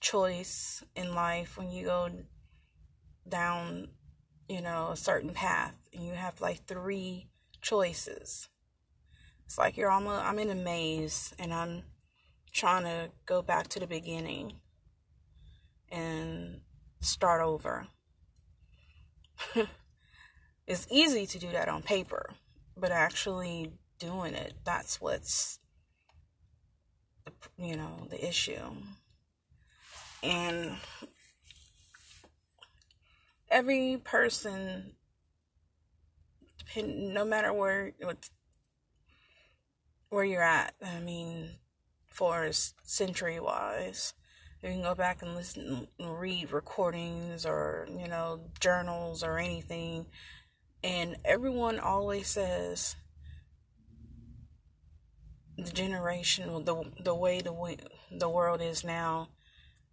choice 0.00 0.84
in 0.94 1.14
life, 1.14 1.56
when 1.56 1.70
you 1.70 1.86
go 1.86 2.10
down, 3.28 3.88
you 4.48 4.60
know, 4.60 4.90
a 4.92 4.96
certain 4.96 5.30
path 5.30 5.76
and 5.92 6.04
you 6.04 6.12
have 6.12 6.40
like 6.40 6.66
three 6.66 7.28
choices. 7.60 8.48
It's 9.46 9.58
like 9.58 9.76
you're 9.76 9.90
almost, 9.90 10.24
I'm 10.24 10.38
in 10.38 10.50
a 10.50 10.54
maze 10.54 11.32
and 11.38 11.52
I'm 11.52 11.82
trying 12.52 12.84
to 12.84 13.10
go 13.26 13.42
back 13.42 13.68
to 13.68 13.80
the 13.80 13.86
beginning 13.86 14.54
and 15.90 16.60
start 17.00 17.42
over. 17.42 17.88
it's 20.66 20.86
easy 20.90 21.26
to 21.26 21.38
do 21.38 21.50
that 21.50 21.68
on 21.68 21.82
paper, 21.82 22.34
but 22.76 22.90
actually 22.90 23.72
doing 23.98 24.34
it, 24.34 24.54
that's 24.64 25.00
what's, 25.00 25.58
you 27.58 27.76
know, 27.76 28.06
the 28.10 28.26
issue. 28.26 28.72
And 30.22 30.76
every 33.54 33.96
person, 34.04 34.92
no 36.76 37.24
matter 37.24 37.52
where, 37.52 37.92
where 40.08 40.24
you're 40.24 40.42
at, 40.42 40.74
I 40.84 40.98
mean, 41.00 41.50
for 42.10 42.50
century 42.82 43.40
wise 43.40 44.14
You 44.62 44.70
can 44.70 44.82
go 44.82 44.94
back 44.94 45.20
and 45.22 45.34
listen, 45.34 45.88
and 45.98 46.18
read 46.18 46.50
recordings 46.50 47.44
or, 47.44 47.86
you 47.90 48.08
know, 48.08 48.40
journals 48.60 49.22
or 49.22 49.38
anything. 49.38 50.06
And 50.82 51.16
everyone 51.24 51.78
always 51.78 52.28
says 52.28 52.96
the 55.58 55.70
generation, 55.70 56.64
the, 56.64 56.82
the 57.02 57.14
way 57.14 57.40
the, 57.40 57.52
way 57.52 57.76
the 58.10 58.28
world 58.28 58.60
is 58.62 58.84
now, 58.84 59.28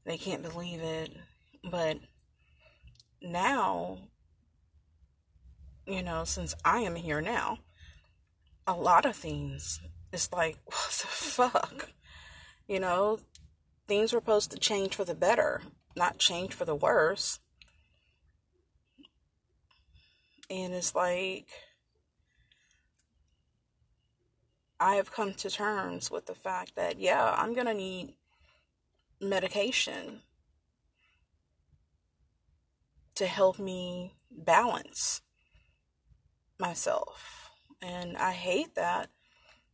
they 0.05 0.18
can't 0.18 0.41
believe 0.41 0.82
it. 0.82 1.12
But 1.70 1.97
now, 3.22 3.99
you 5.86 6.01
know, 6.01 6.24
since 6.24 6.55
I 6.65 6.80
am 6.80 6.95
here 6.95 7.22
now, 7.22 7.59
a 8.67 8.74
lot 8.74 9.05
of 9.05 9.15
things, 9.15 9.80
it's 10.11 10.32
like, 10.32 10.57
what 10.65 10.89
the 11.01 11.07
fuck? 11.07 11.89
You 12.67 12.80
know, 12.80 13.19
things 13.88 14.13
were 14.13 14.19
supposed 14.19 14.51
to 14.51 14.59
change 14.59 14.95
for 14.95 15.05
the 15.05 15.15
better, 15.15 15.61
not 15.95 16.17
change 16.17 16.53
for 16.53 16.65
the 16.65 16.76
worse. 16.76 17.39
And 20.49 20.74
it's 20.74 20.95
like, 20.95 21.47
I 24.80 24.95
have 24.95 25.11
come 25.11 25.34
to 25.36 25.49
terms 25.49 26.09
with 26.09 26.26
the 26.26 26.34
fact 26.34 26.76
that, 26.76 26.99
yeah, 26.99 27.36
I'm 27.38 27.53
going 27.53 27.67
to 27.67 27.74
need 27.74 28.15
medication 29.22 30.22
to 33.22 33.28
help 33.28 33.59
me 33.59 34.15
balance 34.32 35.22
myself. 36.57 37.51
And 37.80 38.17
I 38.17 38.32
hate 38.32 38.74
that 38.74 39.11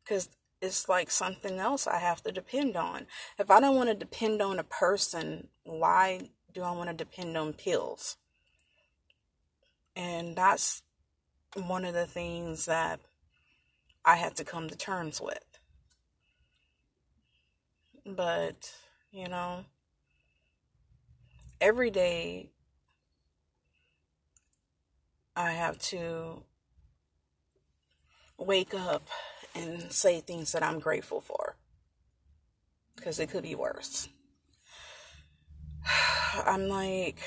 because 0.03 0.27
it's 0.61 0.89
like 0.89 1.09
something 1.09 1.57
else 1.57 1.87
I 1.87 1.99
have 1.99 2.21
to 2.23 2.33
depend 2.33 2.75
on. 2.75 3.07
If 3.39 3.49
I 3.49 3.61
don't 3.61 3.77
want 3.77 3.87
to 3.87 3.95
depend 3.95 4.41
on 4.41 4.59
a 4.59 4.65
person, 4.65 5.47
why 5.63 6.27
do 6.53 6.61
I 6.61 6.71
want 6.71 6.89
to 6.89 6.93
depend 6.93 7.37
on 7.37 7.53
pills? 7.53 8.17
And 9.95 10.35
that's 10.35 10.83
one 11.55 11.85
of 11.85 11.93
the 11.93 12.05
things 12.05 12.65
that 12.65 12.99
I 14.03 14.17
had 14.17 14.35
to 14.35 14.43
come 14.43 14.67
to 14.67 14.75
terms 14.75 15.21
with. 15.21 15.57
But, 18.05 18.73
you 19.09 19.29
know, 19.29 19.63
every 21.61 21.91
day 21.91 22.51
I 25.37 25.51
have 25.51 25.77
to 25.93 26.43
wake 28.37 28.73
up 28.73 29.07
and 29.55 29.91
say 29.91 30.19
things 30.19 30.51
that 30.51 30.63
I'm 30.63 30.79
grateful 30.79 31.21
for. 31.21 31.55
Because 32.95 33.19
it 33.19 33.29
could 33.29 33.43
be 33.43 33.55
worse. 33.55 34.09
I'm 36.45 36.67
like, 36.67 37.19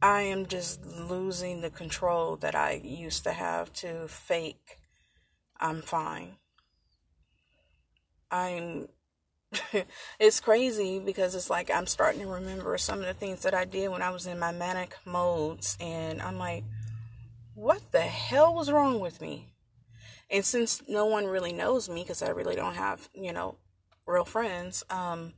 I 0.00 0.22
am 0.22 0.46
just 0.46 0.84
losing 0.84 1.60
the 1.60 1.70
control 1.70 2.36
that 2.36 2.54
I 2.54 2.80
used 2.84 3.24
to 3.24 3.32
have 3.32 3.72
to 3.74 4.06
fake 4.06 4.78
I'm 5.62 5.80
fine. 5.80 6.38
I'm 8.32 8.88
it's 10.18 10.40
crazy 10.40 10.98
because 10.98 11.34
it's 11.34 11.50
like 11.50 11.70
I'm 11.70 11.86
starting 11.86 12.20
to 12.22 12.26
remember 12.26 12.76
some 12.78 13.00
of 13.00 13.06
the 13.06 13.14
things 13.14 13.42
that 13.42 13.54
I 13.54 13.64
did 13.64 13.90
when 13.90 14.02
I 14.02 14.10
was 14.10 14.26
in 14.26 14.38
my 14.38 14.52
manic 14.52 14.96
modes 15.04 15.76
and 15.80 16.22
I'm 16.22 16.38
like 16.38 16.64
what 17.54 17.92
the 17.92 18.00
hell 18.00 18.54
was 18.54 18.70
wrong 18.70 18.98
with 18.98 19.20
me? 19.20 19.52
And 20.30 20.44
since 20.44 20.82
no 20.88 21.04
one 21.04 21.26
really 21.26 21.52
knows 21.52 21.88
me 21.88 22.02
because 22.02 22.22
I 22.22 22.30
really 22.30 22.56
don't 22.56 22.74
have, 22.74 23.10
you 23.14 23.32
know, 23.32 23.56
real 24.06 24.24
friends, 24.24 24.84
um 24.90 25.34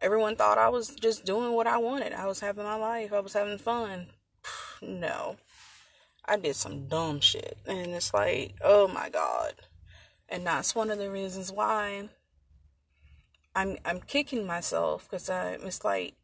everyone 0.00 0.36
thought 0.36 0.58
I 0.58 0.68
was 0.68 0.88
just 0.88 1.24
doing 1.24 1.52
what 1.52 1.66
I 1.66 1.78
wanted. 1.78 2.12
I 2.12 2.26
was 2.26 2.40
having 2.40 2.64
my 2.64 2.76
life. 2.76 3.12
I 3.12 3.20
was 3.20 3.32
having 3.32 3.58
fun. 3.58 4.06
No. 4.80 5.36
I 6.24 6.36
did 6.36 6.54
some 6.54 6.86
dumb 6.86 7.18
shit. 7.20 7.58
And 7.66 7.88
it's 7.88 8.14
like, 8.14 8.54
oh 8.62 8.86
my 8.86 9.08
God. 9.08 9.54
And 10.28 10.46
that's 10.46 10.74
one 10.74 10.90
of 10.90 10.98
the 10.98 11.10
reasons 11.10 11.50
why 11.50 12.10
I'm 13.54 13.78
I'm 13.84 14.00
kicking 14.00 14.46
myself 14.46 15.08
because 15.08 15.28
I 15.30 15.58
it's 15.62 15.84
like 15.84 16.14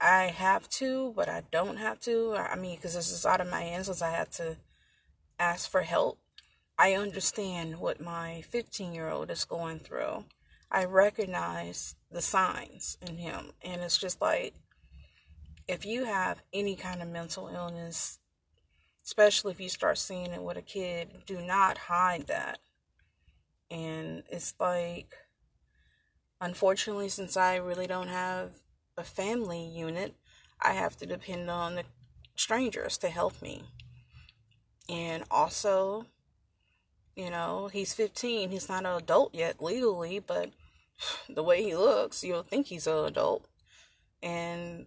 I 0.00 0.24
have 0.24 0.68
to, 0.70 1.12
but 1.16 1.28
I 1.28 1.42
don't 1.50 1.76
have 1.76 2.00
to. 2.00 2.34
I 2.34 2.56
mean, 2.56 2.76
because 2.76 2.94
this 2.94 3.10
is 3.10 3.24
out 3.24 3.40
of 3.40 3.50
my 3.50 3.62
hands, 3.62 3.86
because 3.86 4.02
I 4.02 4.10
had 4.10 4.32
to 4.32 4.56
ask 5.38 5.70
for 5.70 5.82
help. 5.82 6.18
I 6.76 6.94
understand 6.94 7.78
what 7.78 8.00
my 8.00 8.42
15 8.50 8.92
year 8.92 9.08
old 9.08 9.30
is 9.30 9.44
going 9.44 9.78
through. 9.78 10.24
I 10.70 10.84
recognize 10.86 11.94
the 12.10 12.20
signs 12.20 12.98
in 13.06 13.16
him. 13.16 13.52
And 13.62 13.82
it's 13.82 13.96
just 13.96 14.20
like, 14.20 14.54
if 15.68 15.86
you 15.86 16.04
have 16.04 16.42
any 16.52 16.74
kind 16.74 17.00
of 17.00 17.08
mental 17.08 17.48
illness, 17.48 18.18
especially 19.04 19.52
if 19.52 19.60
you 19.60 19.68
start 19.68 19.98
seeing 19.98 20.32
it 20.32 20.42
with 20.42 20.56
a 20.56 20.62
kid, 20.62 21.08
do 21.26 21.40
not 21.40 21.78
hide 21.78 22.26
that. 22.26 22.58
And 23.70 24.24
it's 24.28 24.54
like, 24.58 25.14
unfortunately, 26.40 27.08
since 27.08 27.36
I 27.36 27.56
really 27.56 27.86
don't 27.86 28.08
have 28.08 28.50
a 28.96 29.04
family 29.04 29.64
unit, 29.64 30.14
I 30.60 30.72
have 30.72 30.96
to 30.98 31.06
depend 31.06 31.50
on 31.50 31.74
the 31.74 31.84
strangers 32.36 32.98
to 32.98 33.08
help 33.08 33.40
me. 33.42 33.62
And 34.88 35.24
also, 35.30 36.06
you 37.16 37.30
know, 37.30 37.68
he's 37.72 37.94
15. 37.94 38.50
He's 38.50 38.68
not 38.68 38.84
an 38.84 38.96
adult 38.96 39.34
yet 39.34 39.62
legally, 39.62 40.18
but 40.18 40.50
the 41.28 41.42
way 41.42 41.62
he 41.62 41.74
looks, 41.74 42.24
you'll 42.24 42.42
think 42.42 42.66
he's 42.66 42.86
an 42.86 43.04
adult. 43.06 43.46
And 44.22 44.86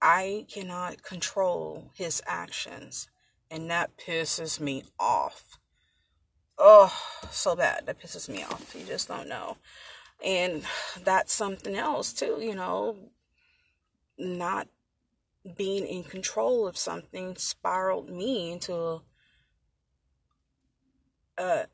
I 0.00 0.46
cannot 0.52 1.02
control 1.02 1.90
his 1.94 2.22
actions. 2.26 3.08
And 3.50 3.70
that 3.70 3.96
pisses 3.96 4.60
me 4.60 4.84
off. 4.98 5.58
Oh, 6.58 6.92
so 7.30 7.54
bad. 7.54 7.86
That 7.86 8.00
pisses 8.00 8.28
me 8.28 8.42
off. 8.42 8.74
You 8.78 8.84
just 8.86 9.08
don't 9.08 9.28
know. 9.28 9.56
And 10.24 10.64
that's 11.04 11.32
something 11.32 11.74
else, 11.74 12.12
too, 12.12 12.38
you 12.40 12.54
know, 12.54 12.96
not 14.18 14.68
being 15.56 15.86
in 15.86 16.02
control 16.02 16.66
of 16.66 16.76
something 16.76 17.36
spiraled 17.36 18.08
me 18.08 18.52
into 18.52 19.02
a, 21.38 21.66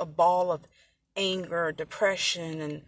a 0.00 0.06
ball 0.06 0.52
of 0.52 0.62
anger, 1.16 1.72
depression, 1.72 2.60
and 2.60 2.82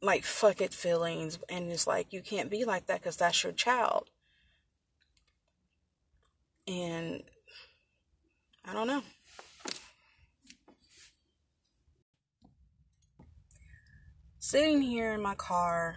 like 0.00 0.24
fuck 0.24 0.60
it 0.60 0.72
feelings. 0.72 1.38
And 1.48 1.70
it's 1.70 1.86
like, 1.86 2.12
you 2.12 2.22
can't 2.22 2.50
be 2.50 2.64
like 2.64 2.86
that 2.86 3.00
because 3.00 3.16
that's 3.16 3.44
your 3.44 3.52
child. 3.52 4.08
And 6.66 7.22
I 8.66 8.72
don't 8.72 8.86
know. 8.86 9.02
Sitting 14.38 14.80
here 14.80 15.12
in 15.12 15.20
my 15.20 15.34
car 15.34 15.96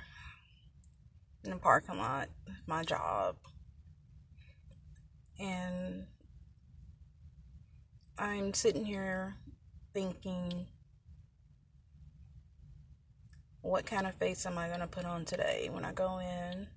in 1.43 1.51
the 1.51 1.57
parking 1.57 1.97
lot, 1.97 2.27
my 2.65 2.83
job, 2.83 3.37
and 5.39 6.07
I'm 8.17 8.53
sitting 8.53 8.83
here 8.83 9.37
thinking, 9.93 10.67
what 13.61 13.85
kind 13.85 14.07
of 14.07 14.15
face 14.15 14.45
am 14.45 14.57
I 14.57 14.67
going 14.67 14.79
to 14.81 14.87
put 14.87 15.05
on 15.05 15.23
today 15.23 15.69
when 15.71 15.85
I 15.85 15.93
go 15.93 16.19
in? 16.19 16.67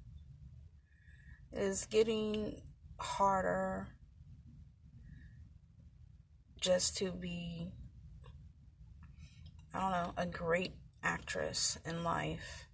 Is 1.52 1.86
getting 1.86 2.62
harder 2.98 3.88
just 6.60 6.96
to 6.98 7.10
be, 7.10 7.72
I 9.74 9.80
don't 9.80 9.92
know, 9.92 10.12
a 10.16 10.26
great 10.26 10.72
actress 11.02 11.78
in 11.86 12.04
life. 12.04 12.66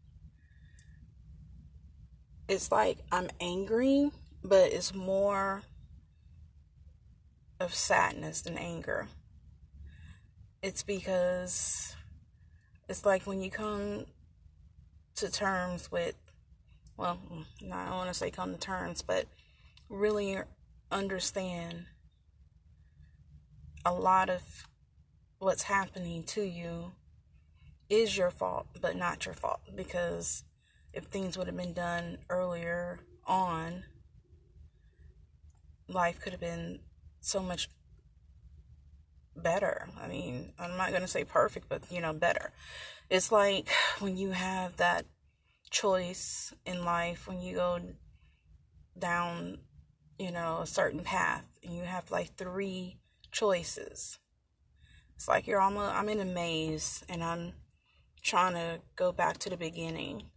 It's 2.48 2.70
like 2.70 2.98
I'm 3.10 3.28
angry, 3.40 4.10
but 4.42 4.72
it's 4.72 4.94
more 4.94 5.62
of 7.58 7.74
sadness 7.74 8.42
than 8.42 8.58
anger. 8.58 9.08
It's 10.62 10.82
because 10.82 11.94
it's 12.88 13.04
like 13.04 13.26
when 13.26 13.40
you 13.40 13.50
come 13.50 14.06
to 15.16 15.30
terms 15.30 15.90
with, 15.90 16.14
well, 16.96 17.18
mm, 17.32 17.72
I 17.72 17.86
don't 17.86 17.96
want 17.96 18.08
to 18.08 18.14
say 18.14 18.30
come 18.30 18.52
to 18.52 18.58
terms, 18.58 19.02
but 19.02 19.26
really 19.88 20.38
understand 20.90 21.86
a 23.86 23.92
lot 23.94 24.28
of 24.28 24.42
what's 25.38 25.62
happening 25.62 26.24
to 26.24 26.42
you 26.42 26.92
is 27.88 28.18
your 28.18 28.32
fault, 28.32 28.66
but 28.80 28.96
not 28.96 29.24
your 29.24 29.34
fault 29.34 29.60
because 29.76 30.42
if 30.92 31.04
things 31.04 31.38
would 31.38 31.46
have 31.46 31.56
been 31.56 31.72
done 31.72 32.18
earlier 32.28 32.98
on, 33.26 33.84
life 35.88 36.18
could 36.20 36.32
have 36.32 36.40
been 36.40 36.80
so 37.20 37.40
much 37.40 37.68
better. 39.36 39.88
I 40.00 40.08
mean, 40.08 40.52
I'm 40.58 40.76
not 40.76 40.90
going 40.90 41.02
to 41.02 41.08
say 41.08 41.22
perfect, 41.22 41.68
but 41.68 41.84
you 41.92 42.00
know, 42.00 42.12
better. 42.12 42.52
It's 43.08 43.30
like 43.30 43.68
when 44.00 44.16
you 44.16 44.32
have 44.32 44.78
that 44.78 45.06
choice 45.70 46.52
in 46.64 46.84
life, 46.84 47.28
when 47.28 47.40
you 47.40 47.54
go 47.54 47.78
down, 48.98 49.58
you 50.18 50.32
know, 50.32 50.58
a 50.62 50.66
certain 50.66 51.04
path 51.04 51.46
and 51.62 51.72
you 51.72 51.84
have 51.84 52.10
like 52.10 52.36
three 52.36 52.98
choices. 53.36 54.18
It's 55.14 55.28
like 55.28 55.46
you're 55.46 55.60
almost, 55.60 55.94
I'm 55.94 56.08
in 56.08 56.20
a 56.20 56.24
maze 56.24 57.04
and 57.08 57.22
I'm 57.22 57.52
trying 58.22 58.54
to 58.54 58.80
go 58.96 59.12
back 59.12 59.38
to 59.38 59.50
the 59.50 59.56
beginning 59.56 60.30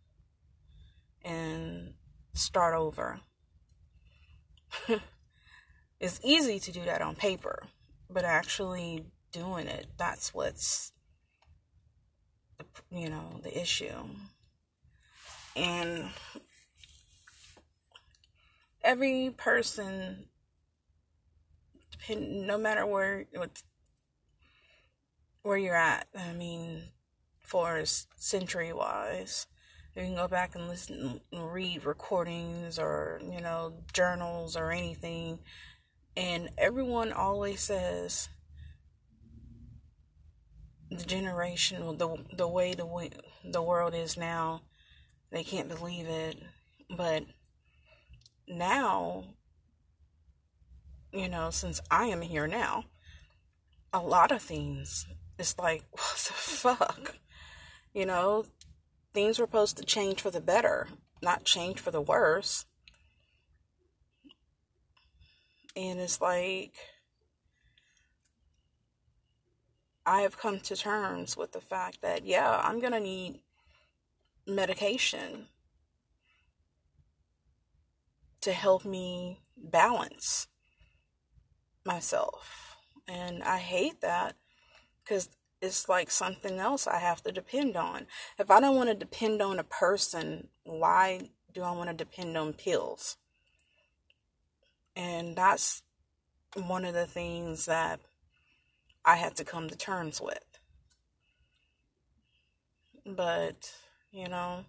and 1.24 1.93
start 2.34 2.76
over. 2.76 3.22
it's 6.00 6.20
easy 6.24 6.60
to 6.60 6.72
do 6.72 6.84
that 6.84 7.02
on 7.02 7.16
paper, 7.16 7.64
but 8.10 8.26
actually 8.26 9.06
doing 9.32 9.68
it, 9.68 9.88
that's 9.97 10.34
what's, 10.34 10.91
you 12.91 13.10
know, 13.10 13.39
the 13.43 13.60
issue. 13.60 14.10
And 15.56 16.10
every 18.84 19.34
person, 19.38 20.26
no 22.10 22.58
matter 22.58 22.86
where, 22.86 23.26
where 25.41 25.58
you're 25.58 25.76
at, 25.76 26.08
I 26.18 26.34
mean, 26.34 26.84
for 27.41 27.84
century 27.86 28.74
wise, 28.74 29.47
you 29.95 30.04
can 30.04 30.16
go 30.16 30.28
back 30.28 30.56
and 30.56 30.68
listen 30.68 31.20
and 31.32 31.54
read 31.54 31.86
recordings 31.86 32.80
or 32.80 33.20
you 33.30 33.41
know 33.41 33.74
journals 33.93 34.56
or 34.56 34.72
anything 34.72 35.39
and 36.16 36.50
everyone 36.58 37.12
always 37.12 37.62
says 37.62 38.30
the 40.89 41.04
generation 41.04 41.97
the 41.97 42.16
the 42.36 42.47
way 42.47 42.74
the 42.74 42.86
way 42.86 43.10
the 43.43 43.62
world 43.62 43.93
is 43.93 44.18
now 44.18 44.62
they 45.32 45.43
can't 45.43 45.68
believe 45.68 46.08
it 46.08 46.38
but 46.95 47.24
now 48.47 49.24
you 51.12 51.28
know 51.28 51.49
since 51.49 51.82
i 51.89 52.05
am 52.05 52.22
here 52.22 52.47
now 52.47 52.84
a 53.93 53.99
lot 53.99 54.32
of 54.32 54.41
things 54.41 55.05
it's 55.38 55.57
like 55.57 55.84
what 55.91 56.16
the 56.28 56.34
fuck 56.34 57.16
you 57.93 58.05
know 58.05 58.45
things 59.14 59.39
were 59.39 59.45
supposed 59.45 59.78
to 59.78 59.84
change 59.84 60.22
for 60.22 60.32
the 60.32 60.41
better, 60.41 60.88
not 61.22 61.43
change 61.43 61.80
for 61.80 61.91
the 61.91 62.01
worse. 62.01 62.66
And 65.76 65.99
it's 65.99 66.22
like, 66.22 66.74
I 70.05 70.22
have 70.22 70.38
come 70.38 70.60
to 70.60 70.76
terms 70.76 71.38
with 71.38 71.51
the 71.51 71.62
fact 71.62 72.01
that, 72.01 72.26
yeah, 72.26 72.62
I'm 72.64 72.80
going 72.80 72.93
to 72.93 72.99
need 72.99 73.39
medication 74.47 75.47
to 78.41 78.53
help 78.53 78.86
me 78.86 79.41
balance 79.57 80.47
myself. 81.86 82.78
And 83.08 83.44
I 83.44 83.58
hate 83.58 84.02
that 84.02 84.36
because 85.04 85.30
it's 85.62 85.90
like 85.90 86.12
something 86.12 86.60
else 86.60 86.88
I 86.88 87.00
have 87.00 87.24
to 87.24 87.32
depend 87.32 87.76
on. 87.76 88.08
If 88.38 88.50
I 88.50 88.60
don't 88.60 88.76
want 88.76 88.90
to 88.90 88.96
depend 88.96 89.42
on 89.42 89.60
a 89.60 89.64
person, 89.64 90.48
why 90.64 91.30
do 91.54 91.64
I 91.64 91.72
want 91.72 91.90
to 91.90 91.96
depend 91.96 92.38
on 92.38 92.54
pills? 92.54 93.18
And 94.96 95.36
that's 95.36 95.84
one 96.56 96.86
of 96.86 96.94
the 96.94 97.08
things 97.08 97.66
that 97.66 98.00
I 99.06 99.16
had 99.16 99.36
to 99.38 99.46
come 99.46 99.70
to 99.70 99.76
terms 99.76 100.22
with. 100.22 100.60
But, 103.06 103.74
you 104.12 104.28
know, 104.28 104.66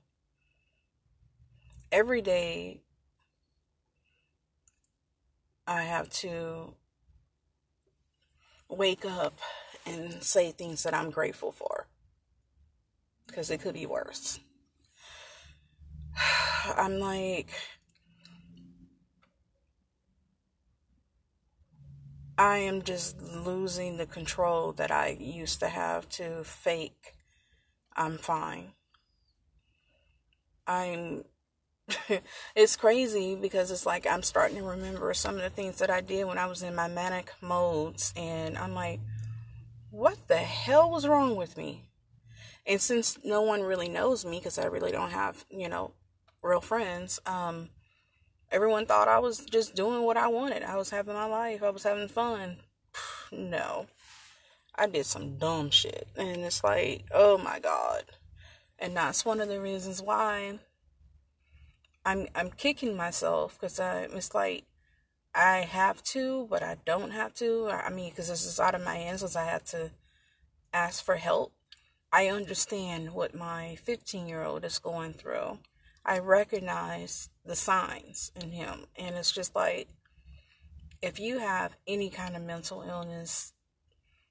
every 1.93 2.23
day 2.23 2.81
I 5.67 5.83
have 5.83 6.09
to 6.11 6.75
wake 8.71 9.05
up 9.05 9.39
and 9.87 10.23
say 10.23 10.53
things 10.53 10.83
that 10.83 10.95
I'm 10.95 11.11
grateful 11.11 11.53
for. 11.53 11.89
Because 13.27 13.51
it 13.51 13.61
could 13.61 13.75
be 13.75 13.87
worse. 13.87 14.41
I'm 16.77 16.99
like, 16.99 17.51
I 22.39 22.59
am 22.59 22.83
just 22.83 23.21
losing 23.21 23.97
the 23.97 24.07
control 24.07 24.73
that 24.73 24.91
I 24.91 25.16
used 25.18 25.61
to 25.61 25.68
have 25.68 26.09
to 26.11 26.43
fake 26.45 27.14
I'm 27.97 28.18
fine. 28.18 28.73
I'm 30.66 31.25
it's 32.55 32.76
crazy 32.76 33.34
because 33.34 33.70
it's 33.70 33.86
like 33.86 34.07
I'm 34.07 34.22
starting 34.22 34.59
to 34.59 34.62
remember 34.62 35.12
some 35.14 35.36
of 35.36 35.43
the 35.43 35.51
things 35.51 35.78
that 35.78 35.91
I 35.91 36.01
did 36.01 36.26
when 36.26 36.38
I 36.38 36.47
was 36.47 36.62
in 36.62 36.74
my 36.74 36.88
manic 36.88 37.32
modes 37.41 38.12
and 38.16 38.57
I'm 38.59 38.74
like 38.74 39.01
what 39.91 40.28
the 40.28 40.36
hell 40.36 40.91
was 40.91 41.07
wrong 41.07 41.36
with 41.36 41.57
me? 41.57 41.82
And 42.66 42.80
since 42.80 43.18
no 43.24 43.43
one 43.43 43.62
really 43.62 43.88
knows 43.88 44.24
me, 44.24 44.38
because 44.38 44.59
I 44.59 44.66
really 44.66 44.93
don't 44.93 45.11
have, 45.11 45.45
you 45.51 45.68
know, 45.68 45.93
real 46.43 46.61
friends, 46.61 47.20
um, 47.26 47.70
everyone 48.51 48.86
thought 48.86 49.09
I 49.09 49.18
was 49.18 49.45
just 49.45 49.74
doing 49.74 50.03
what 50.03 50.16
I 50.16 50.28
wanted. 50.28 50.62
I 50.62 50.76
was 50.76 50.91
having 50.91 51.14
my 51.14 51.26
life, 51.26 51.62
I 51.62 51.70
was 51.70 51.82
having 51.82 52.09
fun. 52.09 52.57
No. 53.32 53.86
I 54.74 54.88
did 54.88 55.07
some 55.07 55.36
dumb 55.36 55.70
shit. 55.70 56.09
And 56.16 56.38
it's 56.38 56.64
like, 56.64 57.05
oh 57.14 57.38
my 57.38 57.61
God. 57.61 58.03
And 58.76 58.97
that's 58.97 59.24
one 59.24 59.41
of 59.41 59.47
the 59.47 59.61
reasons 59.61 60.03
why 60.03 60.59
I'm 62.05 62.29
I'm 62.35 62.51
kicking 62.51 62.97
myself 62.97 63.59
because 63.59 63.79
it's 63.79 64.35
like 64.35 64.65
I 65.35 65.59
have 65.59 66.03
to, 66.05 66.47
but 66.51 66.63
I 66.63 66.77
don't 66.85 67.13
have 67.13 67.35
to. 67.35 67.69
I 67.71 67.91
mean, 67.91 68.11
because 68.11 68.29
this 68.29 68.45
is 68.45 68.59
out 68.59 68.75
of 68.75 68.85
my 68.85 68.97
hands, 68.97 69.21
since 69.21 69.37
I 69.37 69.45
had 69.45 69.67
to 69.67 69.91
ask 70.73 71.05
for 71.05 71.17
help. 71.17 71.53
I 72.13 72.27
understand 72.27 73.13
what 73.13 73.35
my 73.35 73.77
15 73.85 74.27
year 74.27 74.43
old 74.43 74.65
is 74.65 74.79
going 74.79 75.13
through. 75.13 75.59
I 76.05 76.19
recognize 76.19 77.29
the 77.45 77.55
signs 77.55 78.33
in 78.41 78.51
him. 78.51 78.87
And 78.97 79.15
it's 79.17 79.31
just 79.31 79.55
like, 79.55 79.89
if 81.03 81.21
you 81.21 81.39
have 81.39 81.77
any 81.87 82.11
kind 82.11 82.37
of 82.37 82.43
mental 82.43 82.83
illness, 82.83 83.53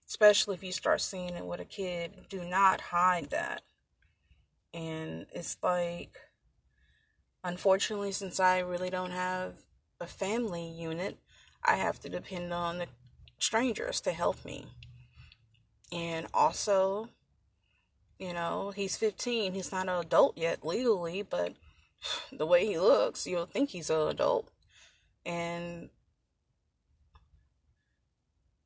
especially 0.08 0.56
if 0.56 0.64
you 0.64 0.72
start 0.72 1.02
seeing 1.02 1.36
it 1.36 1.46
with 1.46 1.60
a 1.60 1.66
kid, 1.66 2.12
do 2.30 2.44
not 2.44 2.82
hide 2.82 3.30
that. 3.30 3.62
And 4.74 5.26
it's 5.32 5.58
like, 5.64 6.18
unfortunately, 7.44 8.12
since 8.12 8.40
I 8.40 8.60
really 8.60 8.90
don't 8.90 9.12
have 9.12 9.54
a 10.00 10.08
family 10.08 10.68
unit, 10.68 11.18
I 11.64 11.76
have 11.76 12.00
to 12.02 12.10
depend 12.10 12.54
on 12.54 12.80
the 12.80 12.88
strangers 13.38 14.02
to 14.02 14.12
help 14.12 14.46
me. 14.46 14.66
And 15.92 16.28
also, 16.34 17.10
you 18.18 18.34
know, 18.34 18.72
he's 18.76 18.98
15. 18.98 19.54
He's 19.54 19.72
not 19.72 19.90
an 19.90 20.00
adult 20.00 20.38
yet 20.38 20.66
legally, 20.66 21.22
but 21.22 21.54
the 22.32 22.46
way 22.46 22.66
he 22.66 22.78
looks, 22.78 23.26
you'll 23.26 23.46
think 23.46 23.70
he's 23.70 23.90
an 23.90 24.10
adult. 24.10 24.50
And 25.26 25.90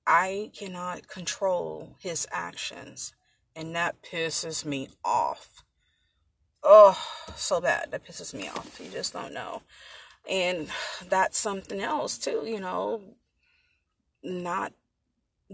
I 0.06 0.52
cannot 0.58 1.08
control 1.08 1.96
his 2.00 2.28
actions. 2.32 3.14
And 3.56 3.76
that 3.76 4.02
pisses 4.02 4.66
me 4.66 4.90
off. 5.06 5.63
Oh, 6.64 6.98
so 7.36 7.60
bad. 7.60 7.92
That 7.92 8.06
pisses 8.06 8.34
me 8.34 8.48
off. 8.48 8.80
You 8.82 8.90
just 8.90 9.14
don't 9.14 9.34
know. 9.34 9.62
And 10.30 10.70
that's 11.10 11.38
something 11.38 11.82
else 11.82 12.18
too, 12.18 12.44
you 12.46 12.60
know, 12.60 13.02
not 14.24 14.72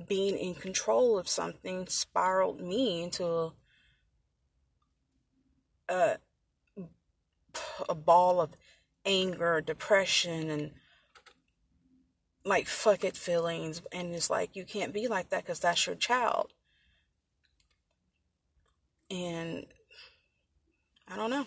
being 0.07 0.37
in 0.37 0.53
control 0.53 1.17
of 1.17 1.27
something 1.27 1.87
spiraled 1.87 2.61
me 2.61 3.03
into 3.03 3.53
a, 5.89 6.17
a 7.89 7.95
ball 7.95 8.39
of 8.39 8.51
anger, 9.05 9.59
depression, 9.59 10.51
and 10.51 10.71
like 12.45 12.67
fuck 12.67 13.03
it 13.03 13.17
feelings. 13.17 13.81
And 13.91 14.13
it's 14.13 14.29
like, 14.29 14.55
you 14.55 14.65
can't 14.65 14.93
be 14.93 15.07
like 15.07 15.29
that 15.29 15.43
because 15.43 15.59
that's 15.59 15.87
your 15.87 15.95
child. 15.95 16.53
And 19.09 19.65
I 21.11 21.15
don't 21.15 21.31
know. 21.31 21.45